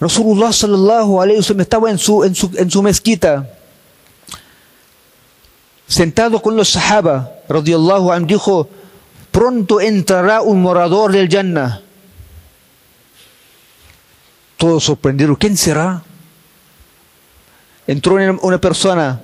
Rasulullah 0.00 0.52
sallallahu 0.52 1.22
alayhi 1.22 1.40
wa 1.40 1.62
estaba 1.62 1.90
en 1.90 1.98
su, 1.98 2.24
en 2.24 2.34
su, 2.34 2.50
en 2.56 2.70
su 2.70 2.82
mezquita, 2.82 3.48
sentado 5.86 6.42
con 6.42 6.56
los 6.56 6.70
sahaba, 6.70 7.30
radiallahu 7.48 8.12
anhu, 8.12 8.26
dijo, 8.26 8.68
pronto 9.30 9.80
entrará 9.80 10.42
un 10.42 10.60
morador 10.60 11.12
del 11.12 11.28
Jannah. 11.28 11.80
Todos 14.56 14.84
sorprendieron, 14.84 15.36
¿quién 15.36 15.56
será? 15.56 16.02
Entró 17.86 18.16
una 18.42 18.58
persona, 18.58 19.22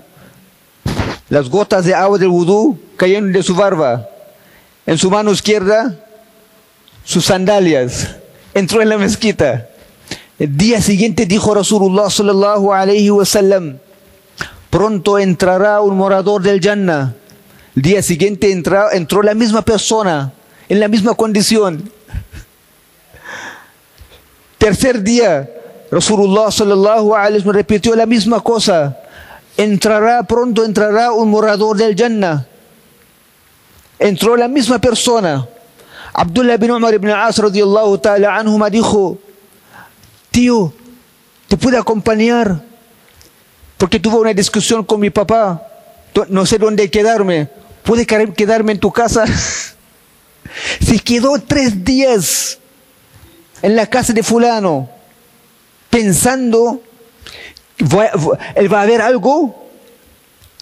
las 1.31 1.49
gotas 1.49 1.87
de 1.87 1.95
agua 1.95 2.19
del 2.19 2.29
vudú 2.29 2.79
cayeron 2.97 3.33
de 3.33 3.43
su 3.43 3.55
barba, 3.55 4.07
en 4.85 4.99
su 4.99 5.11
mano 5.11 5.33
izquierda 5.33 5.97
sus 7.05 7.25
sandalias, 7.25 8.17
entró 8.53 8.83
en 8.83 8.91
la 8.91 8.99
mezquita. 8.99 9.69
El 10.39 10.57
día 10.57 10.83
siguiente 10.83 11.25
dijo 11.25 11.55
Rasulullah 11.55 12.11
sallallahu 12.11 12.73
alayhi 12.73 13.09
wa 13.09 13.25
sallam, 13.25 13.79
pronto 14.69 15.19
entrará 15.19 15.81
un 15.81 15.97
morador 15.97 16.43
del 16.43 16.61
Jannah 16.61 17.15
el 17.77 17.83
día 17.83 18.03
siguiente 18.03 18.51
entró, 18.51 18.91
entró 18.91 19.23
la 19.23 19.35
misma 19.35 19.63
persona, 19.63 20.33
en 20.69 20.81
la 20.81 20.89
misma 20.89 21.15
condición. 21.15 21.91
Tercer 24.59 25.03
día, 25.03 25.49
Rasulullah 25.91 26.51
sallallahu 26.51 27.15
alaihi 27.15 27.39
wasallam 27.39 27.55
repitió 27.55 27.95
la 27.95 28.07
misma 28.07 28.41
cosa. 28.41 28.97
Entrará, 29.57 30.23
pronto 30.23 30.65
entrará 30.65 31.13
un 31.13 31.31
morador 31.31 31.77
del 31.77 31.95
Jannah. 31.97 32.47
entró 34.01 34.35
la 34.37 34.49
misma 34.49 34.81
persona. 34.81 35.47
Abdullah 36.13 36.57
bin 36.57 36.73
Umar 36.73 36.95
ibn 36.95 37.11
al-As 37.11 37.39
radiyallahu 37.39 37.99
ta'ala 37.99 38.37
anhuma 38.37 38.69
dijo, 38.71 39.19
tío, 40.31 40.73
¿te 41.47 41.57
puedo 41.57 41.79
acompañar? 41.79 42.63
Porque 43.77 44.01
tuve 44.01 44.17
una 44.17 44.35
discusión 44.35 44.85
con 44.85 44.99
mi 45.01 45.11
papá, 45.11 45.63
no 46.29 46.45
sé 46.47 46.59
dónde 46.59 46.91
quedarme. 46.91 47.49
¿Puedes 47.83 48.07
quedarme 48.07 48.73
en 48.73 48.81
tu 48.81 48.91
casa? 48.91 49.25
Se 50.81 50.99
quedó 50.99 51.39
tres 51.39 51.85
días 51.85 52.59
en 53.63 53.77
la 53.77 53.87
casa 53.87 54.13
de 54.13 54.23
fulano, 54.23 54.89
pensando, 55.89 56.83
él 58.55 58.73
va 58.73 58.83
a 58.83 58.87
ver 58.87 59.01
algo 59.01 59.69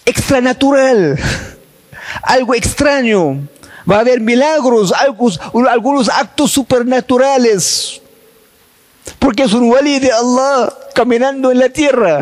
extranatural, 0.05 1.19
algo 2.23 2.55
extraño, 2.55 3.47
va 3.89 3.97
a 3.97 3.99
haber 3.99 4.21
milagros, 4.21 4.93
algunos, 4.93 6.09
actos 6.09 6.51
supernaturales, 6.51 8.01
porque 9.19 9.43
es 9.43 9.53
un 9.53 9.69
wali 9.69 9.99
de 9.99 10.11
Allah 10.11 10.73
caminando 10.95 11.51
en 11.51 11.59
la 11.59 11.69
tierra, 11.69 12.21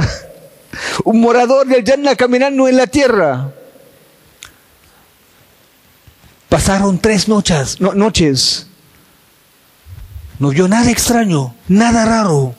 un 1.04 1.22
morador 1.22 1.68
del 1.68 1.86
Jannah 1.86 2.16
caminando 2.16 2.68
en 2.68 2.78
la 2.78 2.88
tierra. 2.88 3.52
Pasaron 6.50 6.98
tres 6.98 7.28
noches, 7.28 7.80
noches. 7.80 8.68
No 10.40 10.50
vio 10.50 10.68
nada 10.68 10.90
extraño, 10.92 11.56
nada 11.68 12.06
raro. 12.06 12.56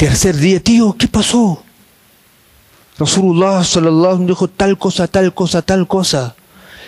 Tercer 0.00 0.34
día, 0.34 0.60
tío, 0.60 0.96
¿qué 0.98 1.08
pasó? 1.08 1.62
Rasulullah 2.98 3.62
sallallahu 3.62 4.24
dijo 4.24 4.48
tal 4.48 4.78
cosa, 4.78 5.06
tal 5.06 5.34
cosa, 5.34 5.60
tal 5.60 5.86
cosa. 5.86 6.34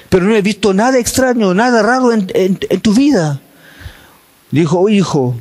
Pero 0.08 0.24
no 0.24 0.34
he 0.34 0.40
visto 0.40 0.72
nada 0.72 0.98
extraño, 0.98 1.52
nada 1.52 1.82
raro 1.82 2.10
en, 2.10 2.56
tu 2.80 2.94
vida. 2.94 3.38
Dijo, 4.50 4.80
oh, 4.80 4.88
hijo, 4.88 5.34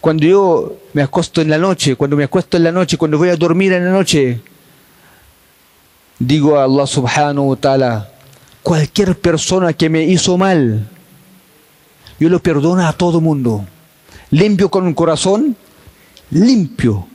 cuando 0.00 0.26
yo 0.26 0.76
me 0.92 1.02
acuesto 1.02 1.40
en 1.40 1.50
la 1.50 1.58
noche, 1.58 1.94
cuando 1.94 2.16
me 2.16 2.24
acuesto 2.24 2.56
en 2.56 2.64
la 2.64 2.72
noche, 2.72 2.98
cuando 2.98 3.16
voy 3.16 3.28
a 3.28 3.36
dormir 3.36 3.72
en 3.74 3.84
la 3.84 3.92
noche, 3.92 4.40
digo 6.18 6.58
a 6.58 6.64
Allah 6.64 6.86
subhanahu 6.88 7.50
wa 7.50 7.56
ta'ala, 7.56 8.10
cualquier 8.60 9.16
persona 9.16 9.72
que 9.72 9.88
me 9.88 10.02
hizo 10.02 10.36
mal, 10.36 10.88
yo 12.18 12.28
lo 12.28 12.42
perdono 12.42 12.84
a 12.84 12.92
todo 12.92 13.20
mundo. 13.20 13.64
Limpio 14.32 14.68
con 14.68 14.84
un 14.84 14.94
corazón, 14.94 15.56
limpio. 16.30 17.06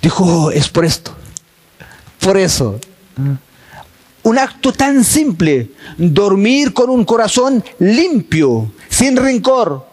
Dijo, 0.00 0.24
oh, 0.24 0.50
es 0.50 0.68
por 0.68 0.84
esto. 0.84 1.14
Por 2.18 2.36
eso, 2.36 2.78
un 4.22 4.38
acto 4.38 4.72
tan 4.72 5.04
simple, 5.04 5.70
dormir 5.96 6.72
con 6.72 6.90
un 6.90 7.04
corazón 7.04 7.64
limpio, 7.78 8.72
sin 8.88 9.16
rencor, 9.16 9.86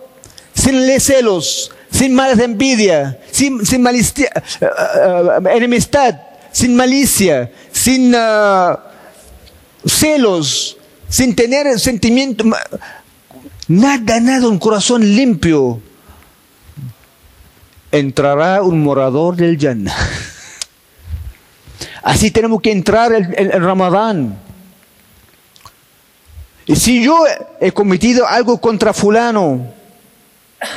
sin 0.53 0.99
celos, 0.99 1.71
sin 1.91 2.13
malas 2.13 2.39
envidia, 2.39 3.19
sin, 3.31 3.65
sin 3.65 3.85
eh, 3.87 4.29
eh, 4.61 5.39
enemistad, 5.55 6.15
sin 6.51 6.75
malicia, 6.75 7.51
sin 7.71 8.13
uh, 8.13 8.77
celos, 9.85 10.77
sin 11.07 11.35
tener 11.35 11.79
sentimiento, 11.79 12.43
nada, 13.67 14.19
nada, 14.19 14.47
un 14.47 14.59
corazón 14.59 15.01
limpio. 15.15 15.81
Entrará 17.91 18.61
un 18.61 18.83
morador 18.83 19.35
del 19.35 19.57
Jannah. 19.57 19.95
Así 22.03 22.31
tenemos 22.31 22.61
que 22.61 22.71
entrar 22.71 23.11
en 23.13 23.33
el, 23.37 23.63
Ramadán. 23.63 24.37
Y 26.65 26.75
si 26.75 27.03
yo 27.03 27.23
he 27.59 27.71
cometido 27.71 28.27
algo 28.27 28.61
contra 28.61 28.93
fulano, 28.93 29.67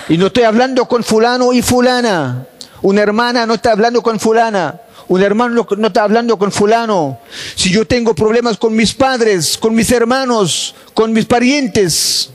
y 0.08 0.16
no 0.16 0.26
estoy 0.28 0.44
hablando 0.44 0.86
con 0.86 1.04
fulano 1.04 1.52
y 1.52 1.60
fulana, 1.60 2.46
una 2.80 3.02
hermana 3.02 3.46
no 3.46 3.54
está 3.54 3.72
hablando 3.72 4.02
con 4.02 4.18
fulana, 4.18 4.80
un 5.08 5.22
hermano 5.22 5.66
no 5.76 5.86
está 5.86 6.04
hablando 6.04 6.38
con 6.38 6.50
fulano, 6.50 7.18
si 7.54 7.70
yo 7.70 7.86
tengo 7.86 8.14
problemas 8.14 8.56
con 8.56 8.74
mis 8.74 8.94
padres, 8.94 9.58
con 9.58 9.74
mis 9.74 9.90
hermanos, 9.92 10.74
con 10.94 11.12
mis 11.12 11.26
parientes, 11.26 12.30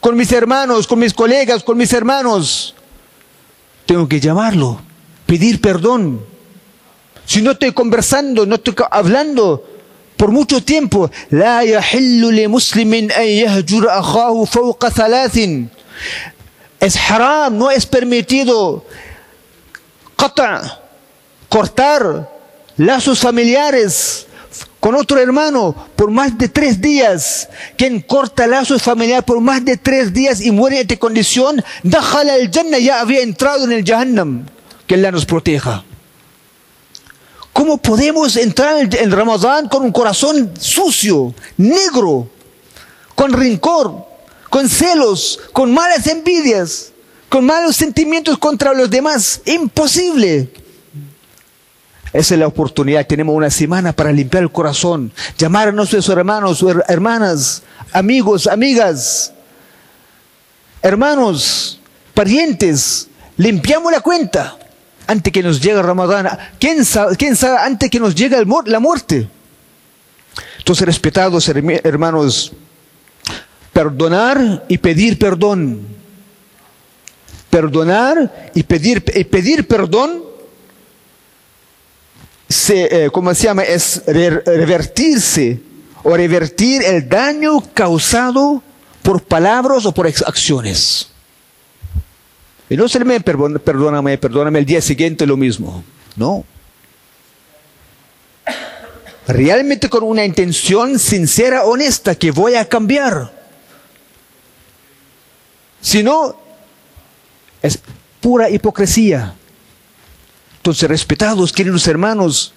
con 0.00 0.16
mis 0.16 0.30
hermanos, 0.30 0.86
con 0.86 0.98
mis 0.98 1.12
colegas, 1.12 1.64
con 1.64 1.76
mis 1.76 1.92
hermanos, 1.92 2.74
tengo 3.86 4.08
que 4.08 4.20
llamarlo, 4.20 4.80
pedir 5.26 5.60
perdón. 5.60 6.24
Si 7.26 7.42
no 7.42 7.52
estoy 7.52 7.72
conversando, 7.72 8.46
no 8.46 8.56
estoy 8.56 8.74
hablando 8.90 9.64
por 10.16 10.30
mucho 10.30 10.62
tiempo, 10.62 11.10
la 11.30 11.64
yahillu 11.64 12.48
muslimin 12.48 13.10
an 13.12 13.26
akhahu 13.90 14.46
fawqa 14.46 14.90
thalathin. 14.90 15.70
Es 16.80 16.96
haram, 16.96 17.56
no 17.56 17.70
es 17.70 17.86
permitido 17.86 18.84
cortar 21.48 22.30
lazos 22.76 23.20
familiares 23.20 24.26
con 24.84 24.96
otro 24.96 25.18
hermano 25.18 25.74
por 25.96 26.10
más 26.10 26.36
de 26.36 26.46
tres 26.46 26.78
días. 26.78 27.48
Quien 27.74 28.02
corta 28.02 28.46
lazos 28.46 28.82
familiares 28.82 29.24
por 29.24 29.40
más 29.40 29.64
de 29.64 29.78
tres 29.78 30.12
días 30.12 30.42
y 30.42 30.50
muere 30.50 30.76
en 30.76 30.82
esta 30.82 30.98
condición, 30.98 31.64
déjala 31.82 32.36
el 32.36 32.50
Jannah, 32.50 32.76
ya 32.76 33.00
había 33.00 33.22
entrado 33.22 33.64
en 33.64 33.72
el 33.72 33.82
Jahannam. 33.82 34.44
Que 34.86 34.96
Allah 34.96 35.10
nos 35.10 35.24
proteja. 35.24 35.82
¿Cómo 37.54 37.78
podemos 37.78 38.36
entrar 38.36 38.94
en 38.94 39.10
Ramadán 39.10 39.68
con 39.68 39.84
un 39.84 39.90
corazón 39.90 40.52
sucio, 40.60 41.34
negro, 41.56 42.28
con 43.14 43.32
rencor, 43.32 44.04
con 44.50 44.68
celos, 44.68 45.40
con 45.54 45.72
malas 45.72 46.06
envidias, 46.08 46.92
con 47.30 47.46
malos 47.46 47.74
sentimientos 47.74 48.36
contra 48.36 48.74
los 48.74 48.90
demás? 48.90 49.40
Imposible. 49.46 50.52
Esa 52.14 52.34
es 52.34 52.38
la 52.40 52.46
oportunidad. 52.46 53.04
Tenemos 53.08 53.34
una 53.34 53.50
semana 53.50 53.92
para 53.92 54.12
limpiar 54.12 54.44
el 54.44 54.52
corazón, 54.52 55.10
llamar 55.36 55.68
a 55.68 55.72
nuestros 55.72 56.08
hermanos, 56.08 56.64
hermanas, 56.86 57.64
amigos, 57.92 58.46
amigas, 58.46 59.32
hermanos, 60.80 61.80
parientes. 62.14 63.08
Limpiamos 63.36 63.90
la 63.90 64.00
cuenta 64.00 64.56
antes 65.08 65.32
que 65.32 65.42
nos 65.42 65.60
llegue 65.60 65.82
Ramadán. 65.82 66.28
¿Quién 66.60 66.84
sabe, 66.84 67.16
quién 67.16 67.34
sabe 67.34 67.58
antes 67.58 67.90
que 67.90 67.98
nos 67.98 68.14
llegue 68.14 68.36
la 68.66 68.78
muerte? 68.78 69.28
Entonces, 70.58 70.86
respetados 70.86 71.48
hermanos, 71.48 72.52
perdonar 73.72 74.64
y 74.68 74.78
pedir 74.78 75.18
perdón. 75.18 75.80
Perdonar 77.50 78.50
y 78.54 78.62
pedir, 78.62 79.02
pedir 79.02 79.66
perdón, 79.66 80.33
se, 82.48 83.04
eh, 83.04 83.10
¿cómo 83.10 83.34
se 83.34 83.44
llama? 83.44 83.62
Es 83.62 84.02
revertirse 84.06 85.60
o 86.02 86.16
revertir 86.16 86.82
el 86.82 87.08
daño 87.08 87.62
causado 87.72 88.62
por 89.02 89.22
palabras 89.22 89.86
o 89.86 89.92
por 89.92 90.06
acciones. 90.06 91.08
Y 92.68 92.76
no 92.76 92.88
se 92.88 93.04
me 93.04 93.20
perdóname, 93.20 94.18
perdóname 94.18 94.58
el 94.58 94.66
día 94.66 94.80
siguiente 94.80 95.26
lo 95.26 95.36
mismo. 95.36 95.84
No. 96.16 96.44
Realmente 99.26 99.88
con 99.88 100.02
una 100.02 100.24
intención 100.24 100.98
sincera, 100.98 101.64
honesta, 101.64 102.14
que 102.14 102.30
voy 102.30 102.54
a 102.54 102.68
cambiar. 102.68 103.32
Si 105.80 106.02
no, 106.02 106.36
es 107.62 107.78
pura 108.20 108.50
hipocresía. 108.50 109.34
Entonces, 110.64 110.88
respetados, 110.88 111.52
queridos 111.52 111.86
hermanos, 111.88 112.54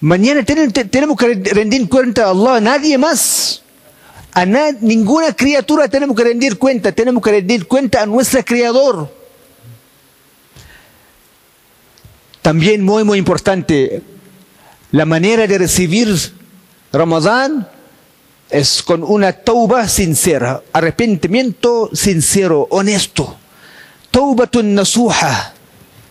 mañana 0.00 0.42
tenemos 0.42 1.16
que 1.16 1.34
rendir 1.34 1.88
cuenta 1.88 2.24
a 2.24 2.30
Allah, 2.30 2.60
nadie 2.60 2.98
más. 2.98 3.62
A 4.32 4.44
ninguna 4.44 5.36
criatura 5.36 5.86
tenemos 5.86 6.16
que 6.16 6.24
rendir 6.24 6.58
cuenta, 6.58 6.90
tenemos 6.90 7.22
que 7.22 7.30
rendir 7.30 7.68
cuenta 7.68 8.02
a 8.02 8.06
nuestro 8.06 8.44
Creador. 8.44 9.08
También 12.42 12.82
muy, 12.82 13.04
muy 13.04 13.18
importante, 13.18 14.02
la 14.90 15.04
manera 15.04 15.46
de 15.46 15.58
recibir 15.58 16.12
Ramadán 16.92 17.68
es 18.50 18.82
con 18.82 19.04
una 19.04 19.32
tauba 19.32 19.86
sincera, 19.86 20.60
arrepentimiento 20.72 21.90
sincero, 21.92 22.66
honesto. 22.68 23.36
Taubatun 24.10 24.74
nasuha, 24.74 25.54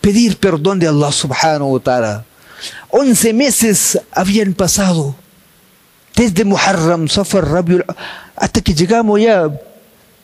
pedir 0.01 0.37
perdón 0.37 0.79
de 0.79 0.87
Allah 0.87 1.11
subhanahu 1.11 1.73
wa 1.73 1.79
ta'ala. 1.79 2.25
Once 2.89 3.31
meses 3.33 3.99
habían 4.11 4.53
pasado 4.53 5.15
desde 6.15 6.43
Muharram, 6.43 7.07
Safar, 7.07 7.47
Rabiul, 7.47 7.85
hasta 8.35 8.61
que 8.61 8.73
llegamos 8.73 9.19
ya 9.21 9.49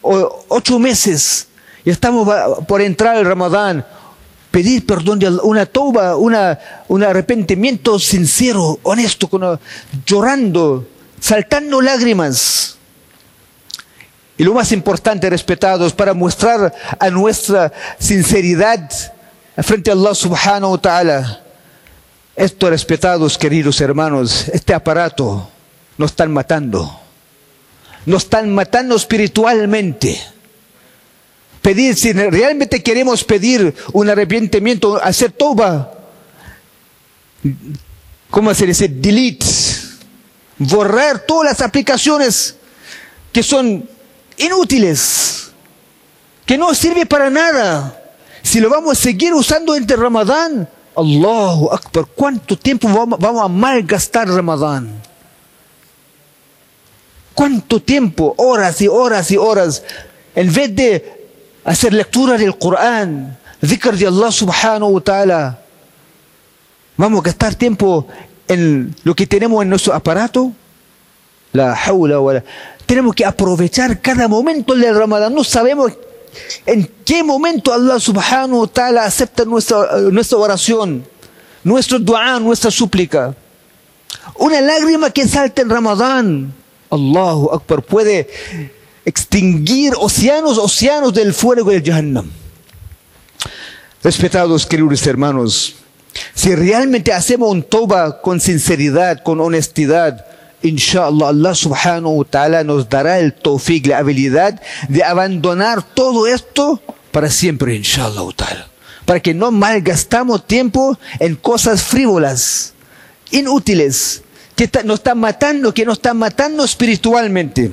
ocho 0.02 0.80
meses 0.80 1.48
y 1.86 1.90
estamos 1.90 2.28
por 2.68 2.82
entrar 2.82 3.18
el 3.18 3.26
Ramadán. 3.26 3.86
pedir 4.52 4.86
perdón 4.86 5.20
de 5.20 5.28
Allah, 5.28 5.42
una 5.44 5.66
toba, 5.66 6.16
una, 6.16 6.58
un 6.88 7.04
arrepentimiento 7.04 8.00
sincero, 8.00 8.80
honesto, 8.84 9.28
con- 9.28 9.60
llorando, 10.06 10.88
saltando 11.20 11.80
lágrimas. 11.82 12.76
Y 14.38 14.44
lo 14.44 14.54
más 14.54 14.72
importante, 14.72 15.30
respetados, 15.30 15.94
para 15.94 16.14
mostrar 16.14 16.74
a 17.00 17.10
nuestra 17.10 17.72
sinceridad 18.00 18.90
frente 19.64 19.90
a 19.90 19.94
Allah 19.94 20.14
subhanahu 20.14 20.72
wa 20.72 20.78
ta'ala. 20.82 21.42
Esto, 22.36 22.70
respetados, 22.70 23.38
queridos 23.38 23.82
hermanos, 23.82 24.48
este 24.50 24.74
aparato 24.74 25.50
nos 25.98 26.12
están 26.12 26.32
matando. 26.32 27.00
Nos 28.06 28.24
están 28.24 28.54
matando 28.54 28.96
espiritualmente. 28.96 30.22
Pedir, 31.62 31.96
si 31.96 32.14
realmente 32.14 32.84
queremos 32.84 33.24
pedir 33.24 33.74
un 33.92 34.10
arrepentimiento, 34.10 35.04
hacer 35.04 35.32
toba, 35.32 35.92
¿cómo 38.30 38.54
se 38.54 38.68
dice? 38.68 38.88
Delete, 38.88 39.46
borrar 40.60 41.20
todas 41.20 41.52
las 41.52 41.62
aplicaciones 41.62 42.56
que 43.34 43.44
son 43.44 43.90
inútiles, 44.38 45.52
que 46.46 46.58
no 46.58 46.74
sirve 46.74 47.06
para 47.06 47.30
nada. 47.30 48.07
Si 48.48 48.62
lo 48.62 48.70
vamos 48.70 48.98
a 48.98 49.02
seguir 49.02 49.34
usando 49.34 49.76
entre 49.76 49.98
Ramadán, 49.98 50.70
Allahu 50.96 51.70
Akbar, 51.70 52.06
¿cuánto 52.16 52.58
tiempo 52.58 52.88
vamos, 52.88 53.42
a 53.44 53.50
malgastar 53.50 54.26
Ramadán? 54.30 55.02
¿Cuánto 57.34 57.82
tiempo? 57.82 58.34
Horas 58.38 58.80
y 58.80 58.88
horas 58.88 59.30
y 59.32 59.36
horas. 59.36 59.84
En 60.34 60.54
vez 60.54 60.74
de 60.74 61.28
hacer 61.66 61.92
lectura 61.94 62.38
del 62.38 62.58
Corán, 62.58 63.38
zikr 63.66 63.98
de 63.98 64.08
Allah 64.08 64.32
subhanahu 64.32 64.92
wa 64.94 65.02
ta'ala, 65.02 65.60
vamos 66.96 67.20
a 67.20 67.24
gastar 67.26 67.54
tiempo 67.54 68.08
en 68.48 68.96
lo 69.04 69.14
que 69.14 69.28
tenemos 69.28 69.62
en 69.62 69.72
nuestro 69.72 69.94
aparato. 69.94 70.54
La 71.52 71.74
hawla 71.74 72.22
wa 72.22 72.36
la- 72.36 72.44
Tenemos 72.86 73.14
que 73.14 73.26
aprovechar 73.26 74.00
cada 74.00 74.30
momento 74.30 74.74
del 74.74 74.96
Ramadán. 74.98 75.34
No 75.36 75.44
sabemos 75.44 75.92
en 76.66 76.90
qué 77.06 77.24
momento 77.24 77.74
Allah 77.74 78.00
subhanahu 78.00 78.62
wa 78.62 78.68
ta'ala 78.68 79.06
acepta 79.06 79.46
nuestra, 79.46 80.02
nuestra 80.12 80.38
oración, 80.38 81.06
nuestro 81.64 82.00
dua, 82.00 82.40
nuestra 82.40 82.72
súplica. 82.72 83.36
Una 84.36 84.62
lágrima 84.62 85.10
que 85.10 85.28
salta 85.28 85.62
en 85.62 85.70
Ramadán. 85.70 86.54
Allahu 86.90 87.52
Akbar 87.54 87.82
puede 87.82 88.30
extinguir 89.04 89.94
océanos, 89.98 90.58
océanos 90.58 91.14
del 91.14 91.34
fuego 91.34 91.72
del 91.72 91.84
Jahannam. 91.84 92.30
Respetados 94.04 94.66
queridos 94.66 95.06
hermanos, 95.08 95.76
si 96.34 96.56
realmente 96.56 97.12
hacemos 97.12 97.52
un 97.52 97.64
toba 97.64 98.22
con 98.22 98.40
sinceridad, 98.40 99.24
con 99.24 99.42
honestidad, 99.42 100.26
inshallah 100.68 101.30
Allah 101.30 101.56
subhanahu 101.56 102.20
wa 102.20 102.26
ta'ala 102.26 102.64
nos 102.64 102.88
dará 102.90 103.20
el 103.20 103.34
tawfiq, 103.34 103.88
la 103.88 104.00
habilidad 104.00 104.62
de 104.90 105.04
abandonar 105.04 105.82
todo 105.82 106.28
esto 106.28 106.82
para 107.12 107.30
siempre, 107.30 107.76
inshallah. 107.76 108.24
Para 109.06 109.20
que 109.20 109.34
no 109.34 109.52
malgastamos 109.52 110.46
tiempo 110.46 110.98
en 111.20 111.36
cosas 111.36 111.82
frívolas, 111.82 112.74
inútiles, 113.32 114.22
que 114.56 114.70
nos 114.84 115.00
están 115.00 115.20
matando, 115.20 115.74
que 115.74 115.86
nos 115.86 115.98
están 115.98 116.18
matando 116.18 116.64
espiritualmente. 116.64 117.72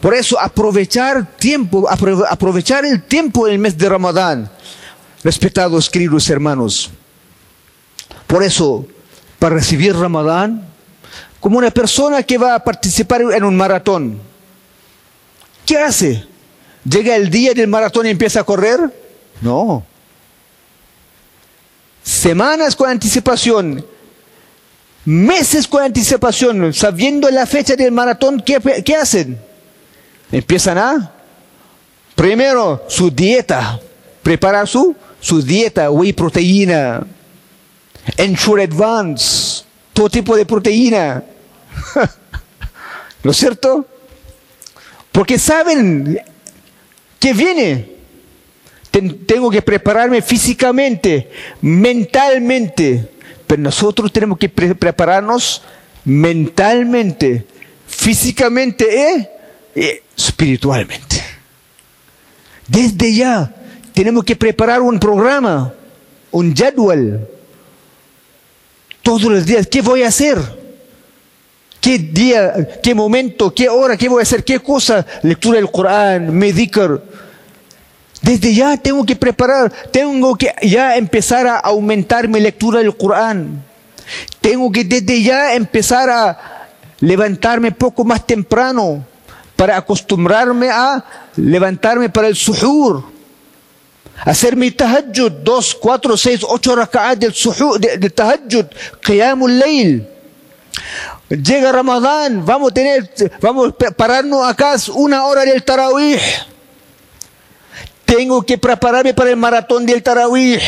Por 0.00 0.14
eso 0.14 0.38
aprovechar 0.38 1.36
tiempo, 1.38 1.88
apro- 1.88 2.26
aprovechar 2.28 2.84
el 2.84 3.02
tiempo 3.02 3.46
del 3.46 3.58
mes 3.58 3.76
de 3.78 3.88
Ramadán, 3.88 4.50
respetados 5.24 5.88
queridos 5.88 6.28
hermanos. 6.28 6.90
Por 8.26 8.42
eso, 8.42 8.86
para 9.38 9.54
recibir 9.56 9.96
Ramadán, 9.96 10.68
como 11.46 11.58
una 11.58 11.70
persona 11.70 12.24
que 12.24 12.38
va 12.38 12.56
a 12.56 12.58
participar 12.58 13.22
en 13.22 13.44
un 13.44 13.56
maratón, 13.56 14.18
¿qué 15.64 15.78
hace? 15.78 16.26
¿Llega 16.82 17.14
el 17.14 17.30
día 17.30 17.54
del 17.54 17.68
maratón 17.68 18.06
y 18.06 18.08
empieza 18.08 18.40
a 18.40 18.42
correr? 18.42 18.80
No. 19.40 19.86
Semanas 22.02 22.74
con 22.74 22.90
anticipación, 22.90 23.86
meses 25.04 25.68
con 25.68 25.84
anticipación, 25.84 26.74
sabiendo 26.74 27.30
la 27.30 27.46
fecha 27.46 27.76
del 27.76 27.92
maratón, 27.92 28.42
¿qué, 28.44 28.82
qué 28.84 28.96
hacen? 28.96 29.38
Empiezan 30.32 30.78
a, 30.78 31.12
primero, 32.16 32.86
su 32.88 33.08
dieta, 33.08 33.78
preparar 34.20 34.66
su, 34.66 34.96
su 35.20 35.40
dieta, 35.40 35.92
whey 35.92 36.12
proteína, 36.12 37.06
Ensure 38.16 38.64
Advance, 38.64 39.64
todo 39.96 40.10
tipo 40.10 40.36
de 40.36 40.44
proteína. 40.44 41.24
¿No 43.22 43.30
es 43.30 43.36
cierto? 43.36 43.86
Porque 45.12 45.38
saben 45.38 46.18
que 47.18 47.32
viene. 47.32 47.96
Ten- 48.90 49.26
tengo 49.26 49.50
que 49.50 49.62
prepararme 49.62 50.22
físicamente, 50.22 51.30
mentalmente. 51.60 53.10
Pero 53.46 53.62
nosotros 53.62 54.12
tenemos 54.12 54.38
que 54.38 54.48
pre- 54.48 54.74
prepararnos 54.74 55.62
mentalmente, 56.04 57.46
físicamente 57.86 59.28
y 59.74 59.80
eh, 59.80 60.02
espiritualmente. 60.16 61.22
Desde 62.66 63.14
ya 63.14 63.54
tenemos 63.92 64.24
que 64.24 64.34
preparar 64.36 64.82
un 64.82 64.98
programa, 64.98 65.72
un 66.30 66.54
jadwal. 66.54 67.28
Todos 69.02 69.22
los 69.22 69.46
días, 69.46 69.66
¿qué 69.68 69.82
voy 69.82 70.02
a 70.02 70.08
hacer? 70.08 70.38
¿Qué 71.86 71.98
día, 71.98 72.80
qué 72.82 72.96
momento, 72.96 73.54
qué 73.54 73.68
hora, 73.68 73.96
qué 73.96 74.08
voy 74.08 74.18
a 74.18 74.22
hacer, 74.24 74.42
qué 74.42 74.58
cosa? 74.58 75.06
Lectura 75.22 75.58
del 75.58 75.70
Corán, 75.70 76.40
dhikr. 76.40 77.00
Desde 78.20 78.52
ya 78.52 78.76
tengo 78.76 79.06
que 79.06 79.14
preparar, 79.14 79.72
tengo 79.92 80.34
que 80.34 80.52
ya 80.62 80.96
empezar 80.96 81.46
a 81.46 81.58
aumentar 81.58 82.26
mi 82.26 82.40
lectura 82.40 82.80
del 82.80 82.96
Corán. 82.96 83.62
Tengo 84.40 84.72
que 84.72 84.82
desde 84.82 85.22
ya 85.22 85.54
empezar 85.54 86.10
a 86.10 86.66
levantarme 86.98 87.70
poco 87.70 88.04
más 88.04 88.26
temprano 88.26 89.06
para 89.54 89.76
acostumbrarme 89.76 90.68
a 90.68 91.04
levantarme 91.36 92.08
para 92.08 92.26
el 92.26 92.34
suhur. 92.34 93.04
Hacer 94.24 94.56
mi 94.56 94.72
tahajjud, 94.72 95.30
dos, 95.44 95.72
cuatro, 95.72 96.16
seis, 96.16 96.40
ocho 96.42 96.74
raka'at 96.74 97.16
del 97.16 97.32
suhur, 97.32 97.78
de, 97.78 97.96
de 97.96 98.10
tahajjud, 98.10 98.66
qiyamul 99.00 99.56
layl. 99.56 100.15
Llega 101.28 101.72
Ramadán, 101.72 102.44
vamos 102.46 102.70
a 102.70 102.74
tener, 102.74 103.32
vamos 103.40 103.74
a 103.84 103.90
pararnos 103.90 104.46
acá 104.46 104.76
una 104.94 105.24
hora 105.24 105.44
del 105.44 105.62
tarawih. 105.64 106.20
Tengo 108.04 108.42
que 108.44 108.56
prepararme 108.56 109.12
para 109.12 109.30
el 109.30 109.36
maratón 109.36 109.84
del 109.84 110.02
tarawih. 110.02 110.60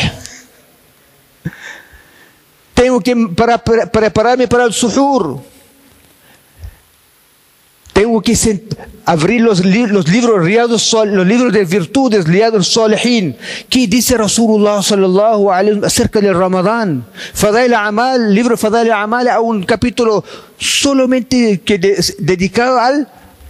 Tengo 2.73 2.99
que 2.99 3.15
para, 3.35 3.57
para- 3.57 3.85
prepararme 3.89 4.47
para 4.49 4.65
el 4.65 4.73
suhur. 4.73 5.39
Tengo 7.99 8.21
que 8.21 8.33
abrir 9.03 9.41
los, 9.41 9.65
li- 9.65 9.85
los 9.87 10.07
libros, 10.07 10.81
Sol- 10.81 11.13
los 11.13 11.27
libros 11.27 11.51
de 11.51 11.65
virtudes, 11.65 12.23
Riyadus 12.25 12.71
Salihin. 12.71 13.35
¿Qué 13.67 13.87
dice 13.87 14.15
Rasulullah 14.17 14.81
sallallahu 14.81 15.51
alaihi 15.51 15.81
acerca 15.83 16.21
del 16.21 16.33
Ramadán? 16.33 17.03
Fadail 17.33 17.73
Amal, 17.73 18.33
libro 18.33 18.55
Fadail 18.55 18.93
Amal, 18.93 19.27
a 19.27 19.41
un 19.41 19.63
capítulo 19.63 20.23
solamente 20.57 21.59
que 21.59 21.77
de- 21.77 22.01
dedicado 22.19 22.79
al 22.79 23.05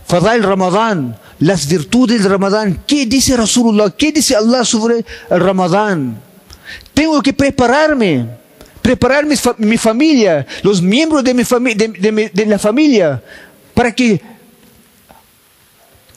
Fadail 0.08 0.42
Ramadán, 0.42 1.16
las 1.38 1.68
virtudes 1.68 2.24
del 2.24 2.32
Ramadán. 2.32 2.80
¿Qué 2.88 3.06
dice 3.06 3.38
Rasulullah? 3.38 3.92
¿Qué 3.96 4.12
dice 4.12 4.36
Allah 4.36 4.66
sobre 4.66 5.06
el 5.30 5.40
Ramadán? 5.40 6.18
Tengo 6.96 7.22
que 7.22 7.34
prepararme, 7.34 8.26
preparar 8.82 9.28
mi, 9.28 9.36
fa- 9.36 9.54
mi 9.60 9.78
familia, 9.78 10.48
los 10.64 10.82
miembros 10.82 11.24
de, 11.24 11.36
mi 11.36 11.44
de- 11.44 11.88
de 12.00 12.32
de 12.34 12.46
la 12.48 12.58
familia, 12.58 13.22
para 13.76 13.94
que 13.94 14.20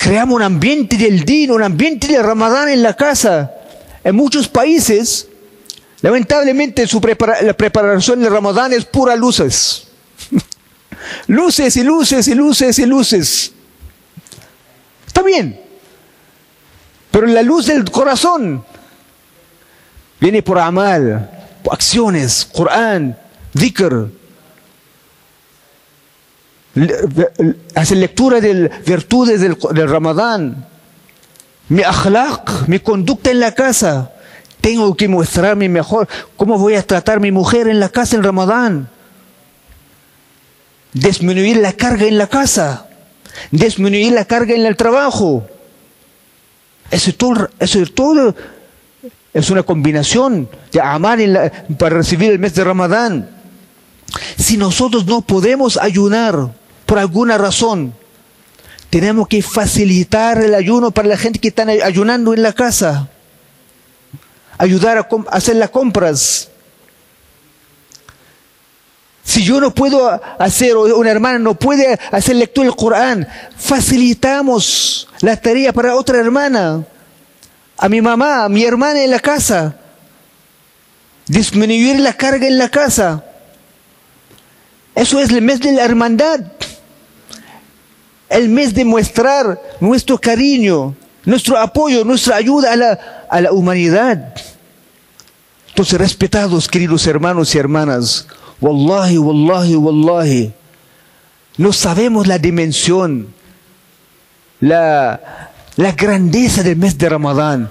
creamos 0.02 0.34
un 0.34 0.42
ambiente 0.42 0.96
del 0.96 1.24
día, 1.24 1.52
un 1.52 1.62
ambiente 1.62 2.08
de 2.08 2.20
Ramadán 2.20 2.68
en 2.68 2.82
la 2.82 2.96
casa. 2.96 3.52
En 4.02 4.16
muchos 4.16 4.48
países, 4.48 5.28
lamentablemente, 6.00 6.88
su 6.88 7.00
la 7.42 7.52
preparación 7.52 8.20
de 8.20 8.28
Ramadán 8.28 8.72
es 8.72 8.84
pura 8.84 9.14
luces. 9.14 9.86
luces 11.28 11.76
y 11.76 11.84
luces 11.84 12.26
y 12.26 12.34
luces 12.34 12.78
y 12.80 12.86
luces. 12.86 13.52
Está 15.06 15.22
bien. 15.22 15.60
Pero 17.12 17.26
la 17.28 17.42
luz 17.42 17.66
del 17.66 17.88
corazón 17.88 18.64
viene 20.18 20.42
por 20.42 20.58
amal, 20.58 21.30
por 21.62 21.74
acciones, 21.74 22.44
Corán, 22.52 23.16
dhikr. 23.52 24.10
Hacer 27.74 27.98
lectura 27.98 28.40
de 28.40 28.70
virtudes 28.86 29.40
del, 29.40 29.56
del 29.72 29.88
Ramadán. 29.88 30.66
Mi 31.68 31.82
akhlaq, 31.82 32.68
mi 32.68 32.78
conducta 32.80 33.30
en 33.30 33.40
la 33.40 33.52
casa. 33.52 34.10
Tengo 34.60 34.94
que 34.96 35.08
mostrarme 35.08 35.68
mejor 35.68 36.08
cómo 36.36 36.58
voy 36.58 36.74
a 36.74 36.86
tratar 36.86 37.16
a 37.16 37.20
mi 37.20 37.32
mujer 37.32 37.68
en 37.68 37.80
la 37.80 37.88
casa 37.88 38.16
en 38.16 38.22
Ramadán. 38.22 38.88
Disminuir 40.92 41.56
la 41.56 41.72
carga 41.72 42.06
en 42.06 42.18
la 42.18 42.26
casa. 42.26 42.86
Disminuir 43.50 44.12
la 44.12 44.24
carga 44.24 44.54
en 44.54 44.66
el 44.66 44.76
trabajo. 44.76 45.46
Eso 46.90 47.10
es 47.10 47.16
todo, 47.16 47.48
eso 47.58 47.80
es, 47.80 47.94
todo, 47.94 48.34
es 49.32 49.50
una 49.50 49.62
combinación 49.62 50.48
de 50.70 50.80
amar 50.80 51.18
para 51.78 51.96
recibir 51.96 52.30
el 52.30 52.38
mes 52.38 52.54
de 52.54 52.64
Ramadán. 52.64 53.30
Si 54.36 54.58
nosotros 54.58 55.06
no 55.06 55.22
podemos 55.22 55.78
ayunar 55.78 56.50
por 56.92 56.98
alguna 56.98 57.38
razón, 57.38 57.94
tenemos 58.90 59.26
que 59.26 59.40
facilitar 59.40 60.36
el 60.42 60.54
ayuno 60.54 60.90
para 60.90 61.08
la 61.08 61.16
gente 61.16 61.38
que 61.38 61.48
está 61.48 61.62
ayunando 61.62 62.34
en 62.34 62.42
la 62.42 62.52
casa. 62.52 63.08
Ayudar 64.58 64.98
a 64.98 65.08
hacer 65.34 65.56
las 65.56 65.70
compras. 65.70 66.50
Si 69.24 69.42
yo 69.42 69.58
no 69.58 69.72
puedo 69.72 70.20
hacer, 70.38 70.76
o 70.76 70.98
una 70.98 71.10
hermana 71.10 71.38
no 71.38 71.54
puede 71.54 71.98
hacer 72.10 72.36
lectura 72.36 72.66
del 72.66 72.76
Corán, 72.76 73.26
facilitamos 73.56 75.08
la 75.22 75.40
tarea 75.40 75.72
para 75.72 75.96
otra 75.96 76.18
hermana, 76.18 76.84
a 77.78 77.88
mi 77.88 78.02
mamá, 78.02 78.44
a 78.44 78.50
mi 78.50 78.64
hermana 78.64 79.02
en 79.02 79.12
la 79.12 79.20
casa. 79.20 79.76
Disminuir 81.26 82.00
la 82.00 82.12
carga 82.12 82.46
en 82.46 82.58
la 82.58 82.68
casa. 82.68 83.24
Eso 84.94 85.20
es 85.20 85.30
el 85.30 85.40
mes 85.40 85.58
de 85.60 85.72
la 85.72 85.86
hermandad. 85.86 86.40
El 88.32 88.48
mes 88.48 88.74
de 88.74 88.84
mostrar 88.84 89.60
nuestro 89.80 90.18
cariño, 90.18 90.94
nuestro 91.24 91.58
apoyo, 91.58 92.04
nuestra 92.04 92.36
ayuda 92.36 92.72
a 92.72 92.76
la, 92.76 93.26
a 93.30 93.40
la 93.40 93.52
humanidad. 93.52 94.34
Entonces, 95.68 95.98
respetados, 95.98 96.68
queridos 96.68 97.06
hermanos 97.06 97.54
y 97.54 97.58
hermanas, 97.58 98.26
Wallahi, 98.62 99.18
wallahi, 99.18 99.74
wallahi. 99.74 100.52
No 101.58 101.72
sabemos 101.72 102.28
la 102.28 102.38
dimensión, 102.38 103.34
la, 104.60 105.50
la 105.76 105.92
grandeza 105.92 106.62
del 106.62 106.76
mes 106.76 106.96
de 106.96 107.08
Ramadán. 107.08 107.70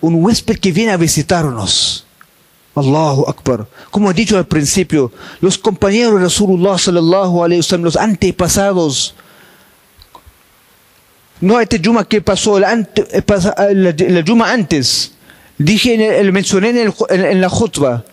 Un 0.00 0.22
huésped 0.22 0.58
que 0.58 0.72
viene 0.72 0.90
a 0.90 0.96
visitarnos. 0.96 2.04
Allahu 2.74 3.26
Akbar. 3.28 3.68
Como 3.92 4.10
he 4.10 4.14
dicho 4.14 4.36
al 4.36 4.46
principio, 4.46 5.12
los 5.40 5.56
compañeros 5.56 6.14
de 6.14 6.24
Rasulullah 6.24 6.76
sallallahu 6.76 7.44
alayhi 7.44 7.60
wasallam, 7.60 7.84
los 7.84 7.96
antepasados, 7.96 9.14
no 11.41 11.59
este 11.59 11.81
Juma 11.83 12.07
que 12.07 12.21
pasó, 12.21 12.59
la, 12.59 12.75
la, 12.75 14.23
Juma 14.27 14.51
antes, 14.51 15.11
dije, 15.57 16.23
lo 16.23 16.33
mencioné 16.33 16.69
en, 16.69 16.77
el, 16.77 16.93
en 17.09 17.41
la 17.41 17.49
khutbah, 17.49 18.03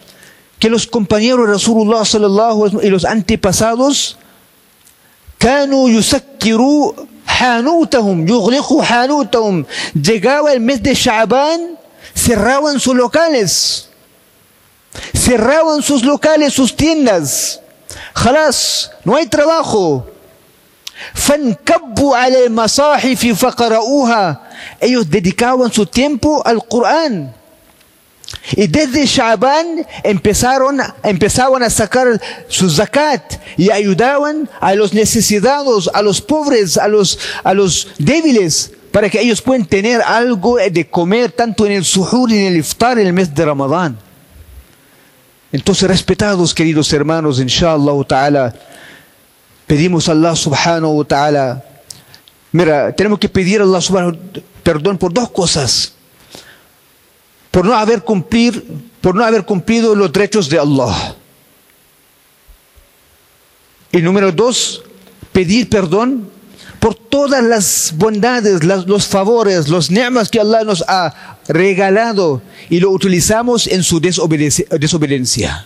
que 0.59 0.71
los 0.71 0.87
compañeros 0.87 1.47
de 1.47 1.55
Rasulullah 1.55 2.05
sallallahu 2.05 2.67
alaihi 2.67 2.87
y 2.87 2.91
los 2.91 3.05
antepasados 3.05 4.17
كانوا 5.39 5.89
يسكروا 5.89 6.93
حانوتهم 7.27 8.29
يغلقوا 8.29 8.83
حانوتهم 8.83 9.65
llegaba 9.95 10.53
el 10.53 10.61
mes 10.61 10.83
de 10.83 10.95
Shaban 10.95 11.79
cerraban 12.15 12.81
sus 12.81 12.95
locales 12.95 13.89
cerraban 15.15 15.83
sus 15.83 16.03
locales 16.03 16.55
sus 16.55 16.75
tiendas 16.75 17.61
خلاص 18.15 18.91
no 19.05 19.17
hay 19.17 19.27
trabajo 19.27 20.07
فانكبوا 21.15 22.17
على 22.17 22.47
المصاحف 22.47 23.27
فقرؤوها 23.27 24.41
ellos 24.81 25.11
dedicaban 25.11 25.71
su 25.71 25.87
tiempo 25.87 26.43
al 26.45 26.67
Corán 26.67 27.35
y 28.53 28.67
desde 28.67 29.07
Shaban 29.07 29.87
empezaron, 30.03 30.81
empezaron 31.03 31.63
a 31.63 31.71
sacar 31.71 32.21
su 32.49 32.69
zakat 32.71 33.35
y 33.57 33.71
ayudaban 33.71 34.49
a 34.61 34.75
los 34.75 34.93
necesitados, 34.93 35.91
a 35.93 36.03
los 36.03 36.21
pobres, 36.21 36.77
a 36.77 36.89
los, 36.89 37.19
a 37.45 37.55
los 37.55 37.89
débiles, 37.99 38.73
para 38.91 39.11
que 39.11 39.21
ellos 39.21 39.43
puedan 39.43 39.67
tener 39.67 40.01
algo 40.03 40.57
de 40.57 40.89
comer 40.89 41.33
tanto 41.33 41.67
en 41.67 41.73
el 41.73 41.85
suhur 41.85 42.31
y 42.33 42.39
en 42.39 42.53
el 42.53 42.57
iftar 42.59 42.99
en 42.99 43.07
el 43.07 43.13
mes 43.13 43.35
de 43.35 43.45
Ramadán. 43.45 43.99
Entonces, 45.53 45.89
respetados 45.89 46.55
queridos 46.55 46.93
hermanos, 46.93 47.41
inshallah 47.41 48.05
ta'ala, 48.07 48.55
pedimos 49.72 50.10
a 50.10 50.12
Allah 50.12 50.36
subhanahu 50.36 51.00
wa 51.00 51.06
ta'ala, 51.06 51.64
mira, 52.52 52.92
tenemos 52.92 53.20
que 53.20 53.30
pedir 53.30 53.62
a 53.62 53.64
Allah 53.64 53.80
subhanahu 53.80 54.20
perdón 54.62 54.98
por 54.98 55.14
dos 55.14 55.32
cosas 55.32 55.94
por 57.52 57.64
no 57.64 57.74
haber 57.74 58.04
cumplir, 58.04 58.66
por 59.00 59.16
no 59.16 59.24
haber 59.24 59.46
cumplido 59.46 59.96
los 59.96 60.12
derechos 60.12 60.50
de 60.50 60.60
Allah. 60.60 61.16
Y 63.94 64.02
número 64.02 64.34
dos, 64.34 64.84
pedir 65.32 65.70
perdón 65.70 66.30
por 66.82 66.94
todas 66.94 67.42
las 67.42 67.94
bondades, 67.96 68.66
los 68.66 69.08
favores, 69.08 69.70
los 69.70 69.90
ni'mas 69.90 70.28
que 70.28 70.42
Allah 70.42 70.66
nos 70.66 70.84
ha 70.86 71.40
regalado 71.48 72.42
y 72.70 72.82
lo 72.82 72.92
utilizamos 72.92 73.68
en 73.68 73.84
su 73.84 74.02
desobediencia. 74.02 75.66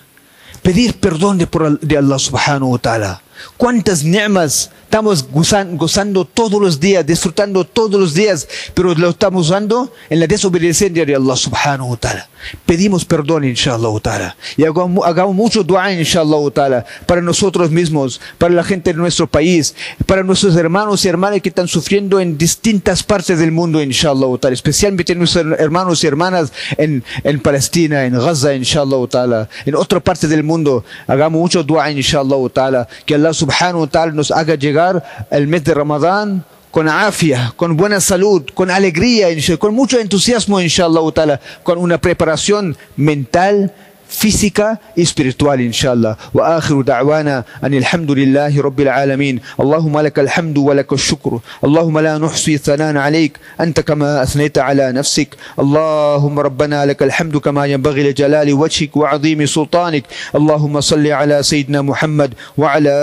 Pedir 0.62 1.00
perdón 1.00 1.40
de, 1.40 1.48
de 1.82 1.98
Allah 1.98 2.20
subhanahu 2.20 2.74
wa 2.74 2.78
ta'ala. 2.78 3.25
¿Cuántas 3.58 4.04
ni'mas 4.04 4.70
estamos 4.96 5.28
gozando 5.30 6.24
todos 6.24 6.62
los 6.62 6.80
días, 6.80 7.06
disfrutando 7.06 7.66
todos 7.66 8.00
los 8.00 8.14
días, 8.14 8.48
pero 8.74 8.94
lo 8.96 9.10
estamos 9.10 9.48
usando 9.48 9.92
en 10.10 10.22
la 10.22 10.28
desobediencia 10.28 10.90
de 10.90 11.16
Allah 11.16 11.36
subhanahu 11.36 11.92
wa 11.92 11.98
ta'ala. 11.98 12.30
Pedimos 12.66 13.04
perdón, 13.04 13.44
inshallah 13.44 14.00
ta'ala. 14.02 14.38
Y 14.56 14.64
hagamos, 14.64 15.06
hagamos 15.06 15.36
mucho 15.36 15.64
dua, 15.64 15.92
inshallah 15.92 16.50
ta'ala, 16.54 16.86
para 17.06 17.22
nosotros 17.22 17.72
mismos, 17.72 18.22
para 18.38 18.54
la 18.54 18.64
gente 18.64 18.94
de 18.94 19.00
nuestro 19.00 19.28
país, 19.28 19.76
para 20.06 20.24
nuestros 20.24 20.56
hermanos 20.56 21.04
y 21.04 21.10
hermanas 21.10 21.42
que 21.42 21.50
están 21.50 21.68
sufriendo 21.68 22.22
en 22.22 22.38
distintas 22.38 23.04
partes 23.04 23.38
del 23.38 23.52
mundo, 23.52 23.82
inshallah 23.82 24.38
ta'ala, 24.40 24.54
especialmente 24.54 25.14
nuestros 25.14 25.60
hermanos 25.60 26.04
y 26.04 26.08
hermanas 26.08 26.54
en, 26.78 27.04
en 27.24 27.40
Palestina, 27.42 28.06
en 28.06 28.14
Gaza, 28.14 28.54
inshallah 28.54 29.08
ta'ala, 29.10 29.50
en 29.66 29.76
otra 29.76 30.00
parte 30.00 30.28
del 30.28 30.44
mundo. 30.44 30.86
Hagamos 31.06 31.42
mucho 31.42 31.64
dua, 31.64 31.92
inshallah 31.92 32.50
ta'ala, 32.54 32.88
que 33.06 33.16
Allah 33.16 33.25
subhanahu 33.34 33.82
wa 33.82 33.88
ta'ala 33.88 34.12
nos 34.12 34.32
haga 34.32 34.56
llegar 34.56 35.04
el 35.30 35.48
mes 35.48 35.64
de 35.64 35.74
Ramadán 35.74 36.44
con 36.76 36.90
afia, 36.90 37.54
con 37.56 37.78
buena 37.78 38.02
salud, 38.02 38.44
con 38.54 38.70
alegría, 38.70 39.30
con 39.58 39.74
mucho 39.74 39.98
entusiasmo, 39.98 40.60
inshallah, 40.60 41.40
con 41.64 41.78
una 41.78 42.00
preparación 42.00 42.76
mental 42.98 43.74
فيسيكا 44.10 44.78
اسبيريتوال 45.00 45.60
إن 45.62 45.72
شاء 45.72 45.94
الله. 45.94 46.16
وآخر 46.34 46.82
دعوانا 46.82 47.44
أن 47.64 47.74
الحمد 47.74 48.12
لله 48.12 48.62
رب 48.62 48.80
العالمين. 48.82 49.40
اللهم 49.60 50.00
لك 50.00 50.20
الحمد 50.20 50.58
ولك 50.58 50.94
الشكر. 50.94 51.40
اللهم 51.64 52.00
لا 52.00 52.18
نحصي 52.18 52.58
ثناء 52.58 52.98
عليك. 52.98 53.38
أنت 53.62 53.80
كما 53.80 54.24
أثنيت 54.24 54.58
على 54.58 54.92
نفسك. 54.92 55.36
اللهم 55.60 56.40
ربنا 56.40 56.86
لك 56.86 57.04
الحمد 57.04 57.38
كما 57.38 57.66
ينبغي 57.66 58.04
لجلال 58.10 58.54
وجهك 58.54 58.98
وعظيم 58.98 59.46
سلطانك. 59.46 60.04
اللهم 60.36 60.82
صل 60.82 61.08
على 61.08 61.44
سيدنا 61.44 61.82
محمد 61.82 62.34
وعلى 62.58 62.96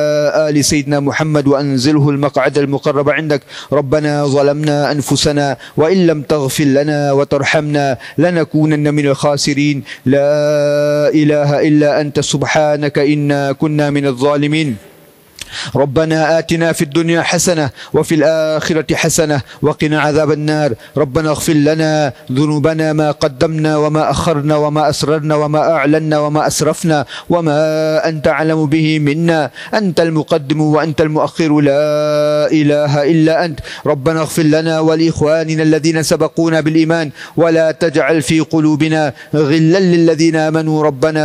آل 0.49 0.65
سيدنا 0.65 1.01
محمد 1.01 1.47
وأنزله 1.47 2.11
المقعد 2.11 2.59
المقرب 2.59 3.11
عندك. 3.11 3.43
ربنا 3.73 4.27
ظلمنا 4.27 4.93
أنفسنا 4.93 5.57
وإن 5.77 6.07
لم 6.07 6.23
تغفر 6.23 6.65
لنا 6.65 7.13
وترحمنا 7.13 7.99
لنكونن 8.19 8.95
من 8.95 9.07
الخاسرين. 9.07 9.83
لا 10.07 10.92
إله 11.15 11.51
إلا 11.69 11.91
أنت 12.01 12.21
سبحانك 12.21 12.97
إنا 12.99 13.53
كنا 13.53 13.91
من 13.91 14.05
الظالمين 14.07 14.92
ربنا 15.77 16.39
آتنا 16.39 16.73
في 16.73 16.83
الدنيا 16.83 17.23
حسنة 17.23 17.71
وفي 17.95 18.15
الآخرة 18.15 18.95
حسنة 18.95 19.41
وقنا 19.63 20.01
عذاب 20.01 20.31
النار. 20.33 20.75
ربنا 20.97 21.31
اغفر 21.31 21.53
لنا 21.53 22.13
ذنوبنا 22.33 22.93
ما 22.93 23.11
قدمنا 23.11 23.77
وما 23.77 24.11
أخرنا 24.11 24.57
وما 24.57 24.83
أسررنا 24.91 25.35
وما 25.35 25.63
أعلنا 25.73 26.19
وما 26.19 26.47
أسرفنا 26.47 27.07
وما 27.31 27.59
أنت 28.09 28.29
أعلم 28.29 28.67
به 28.67 28.99
منا. 28.99 29.51
أنت 29.75 30.01
المقدم 30.01 30.61
وأنت 30.61 31.01
المؤخر. 31.01 31.61
لا 31.61 31.83
إله 32.53 32.93
إلا 33.13 33.45
أنت. 33.45 33.59
ربنا 33.87 34.21
اغفر 34.21 34.43
لنا 34.43 34.81
ولإخواننا 34.81 35.63
الذين 35.63 36.03
سبقونا 36.03 36.61
بالإيمان. 36.61 37.11
ولا 37.37 37.71
تجعل 37.71 38.23
في 38.23 38.41
قلوبنا 38.41 39.13
غلا 39.35 39.81
للذين 39.81 40.37
آمنوا. 40.37 40.83
ربنا 40.83 41.25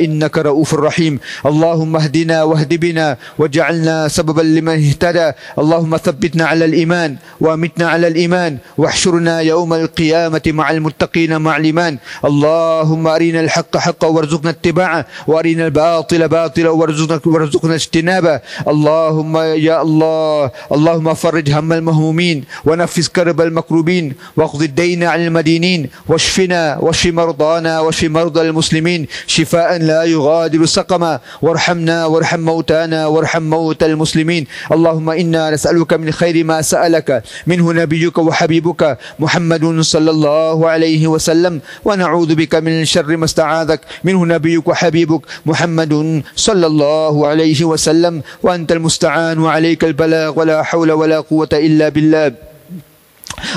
إنك 0.00 0.38
رؤوف 0.38 0.74
رحيم. 0.74 1.20
اللهم 1.46 1.96
اهدنا 1.96 2.42
واهد 2.42 2.74
بنا 2.74 3.16
واجعل 3.38 3.67
واجعلنا 3.68 4.08
سببا 4.08 4.42
لمن 4.42 4.88
اهتدى. 4.88 5.32
اللهم 5.58 5.96
ثبتنا 5.96 6.44
على 6.46 6.64
الإيمان 6.64 7.16
وأمتنا 7.40 7.88
على 7.88 8.08
الإيمان. 8.08 8.58
واحشرنا 8.78 9.40
يوم 9.40 9.74
القيامة 9.74 10.40
مع 10.46 10.70
المتقين 10.70 11.36
مع 11.40 11.56
الإيمان. 11.56 11.98
اللهم 12.24 13.06
أرنا 13.06 13.40
الحق 13.40 13.76
حقا 13.76 14.08
وارزقنا 14.08 14.50
اتباعه 14.50 15.06
وأرنا 15.26 15.66
الباطل 15.66 16.28
باطلا 16.28 16.70
وارزقنا, 16.70 17.20
وارزقنا 17.26 17.74
اجتنابه. 17.74 18.40
اللهم 18.68 19.36
يا 19.36 19.82
الله 19.82 20.50
اللهم 20.72 21.14
فرج 21.14 21.50
هم 21.50 21.72
المهمومين 21.72 22.44
ونفس 22.64 23.08
كرب 23.08 23.40
المكروبين. 23.40 24.14
واقض 24.36 24.62
الدين 24.62 25.04
عن 25.04 25.20
المدينين. 25.26 25.90
واشفنا 26.08 26.78
واشف 26.80 27.06
مرضانا 27.12 27.80
واشف 27.80 28.04
مرضى 28.04 28.40
المسلمين. 28.40 29.06
شفاء 29.26 29.78
لا 29.78 30.04
يغادر 30.04 30.66
سقما. 30.66 31.20
وارحمنا 31.42 32.06
وارحم 32.06 32.40
موتانا 32.40 33.06
وارحم 33.06 33.42
موتى 33.57 33.85
المسلمين 33.85 34.47
اللهم 34.71 35.09
إنا 35.09 35.51
نسألك 35.51 35.93
من 35.93 36.11
خير 36.11 36.43
ما 36.43 36.61
سألك 36.61 37.23
منه 37.47 37.73
نبيك 37.73 38.17
وحبيبك 38.17 38.97
محمد 39.19 39.79
صلى 39.81 40.11
الله 40.11 40.69
عليه 40.69 41.07
وسلم 41.07 41.61
ونعوذ 41.85 42.35
بك 42.35 42.55
من 42.55 42.85
شر 42.85 43.17
ما 43.17 43.25
استعاذك 43.25 43.81
منه 44.03 44.25
نبيك 44.25 44.67
وحبيبك 44.67 45.21
محمد 45.45 46.23
صلى 46.35 46.67
الله 46.67 47.27
عليه 47.27 47.63
وسلم 47.63 48.21
وأنت 48.43 48.71
المستعان 48.71 49.39
وعليك 49.39 49.83
البلاغ 49.83 50.39
ولا 50.39 50.63
حول 50.63 50.91
ولا 50.91 51.19
قوة 51.19 51.49
إلا 51.53 51.89
بالله 51.89 52.31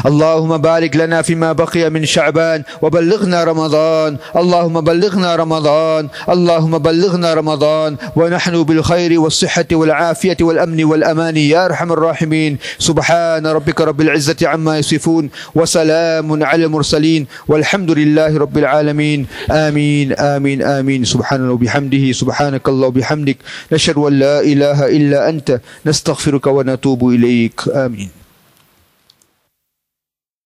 اللهم 0.06 0.58
بارك 0.58 0.96
لنا 0.96 1.22
فيما 1.22 1.52
بقي 1.52 1.90
من 1.90 2.06
شعبان 2.06 2.64
وبلغنا 2.82 3.44
رمضان. 3.44 4.18
اللهم 4.36 4.82
بلغنا 4.82 5.36
رمضان. 5.36 6.08
اللهم 6.30 6.78
بلغنا 6.78 7.34
رمضان. 7.34 7.98
ونحن 8.16 8.64
بالخير 8.64 9.20
والصحة 9.20 9.66
والعافية 9.72 10.38
والأمن 10.42 10.84
والأمان 10.84 11.38
يا 11.38 11.66
أرحم 11.66 11.92
الراحمين. 11.92 12.58
سبحان 12.80 13.48
ربك 13.48 13.82
رب 13.82 14.02
العزة 14.02 14.38
عما 14.44 14.78
يصفون 14.78 15.30
وسلام 15.56 16.44
على 16.44 16.66
المرسلين. 16.66 17.28
والحمد 17.48 17.92
لله 17.92 18.38
رب 18.38 18.58
العالمين. 18.58 19.28
آمين 19.52 20.14
آمين 20.14 20.62
آمين. 20.62 21.04
سبحان 21.04 21.40
الله 21.42 21.54
وبحمده. 21.54 22.12
سبحانك 22.12 22.66
الله 22.70 22.88
وبحمدك. 22.88 23.38
نشهد 23.72 23.98
أن 23.98 24.14
لا 24.20 24.40
إله 24.42 24.88
إلا 24.88 25.30
أنت. 25.30 25.60
نستغفرك 25.86 26.48
ونتوب 26.48 27.10
إليك. 27.10 27.62
آمين. 27.76 28.21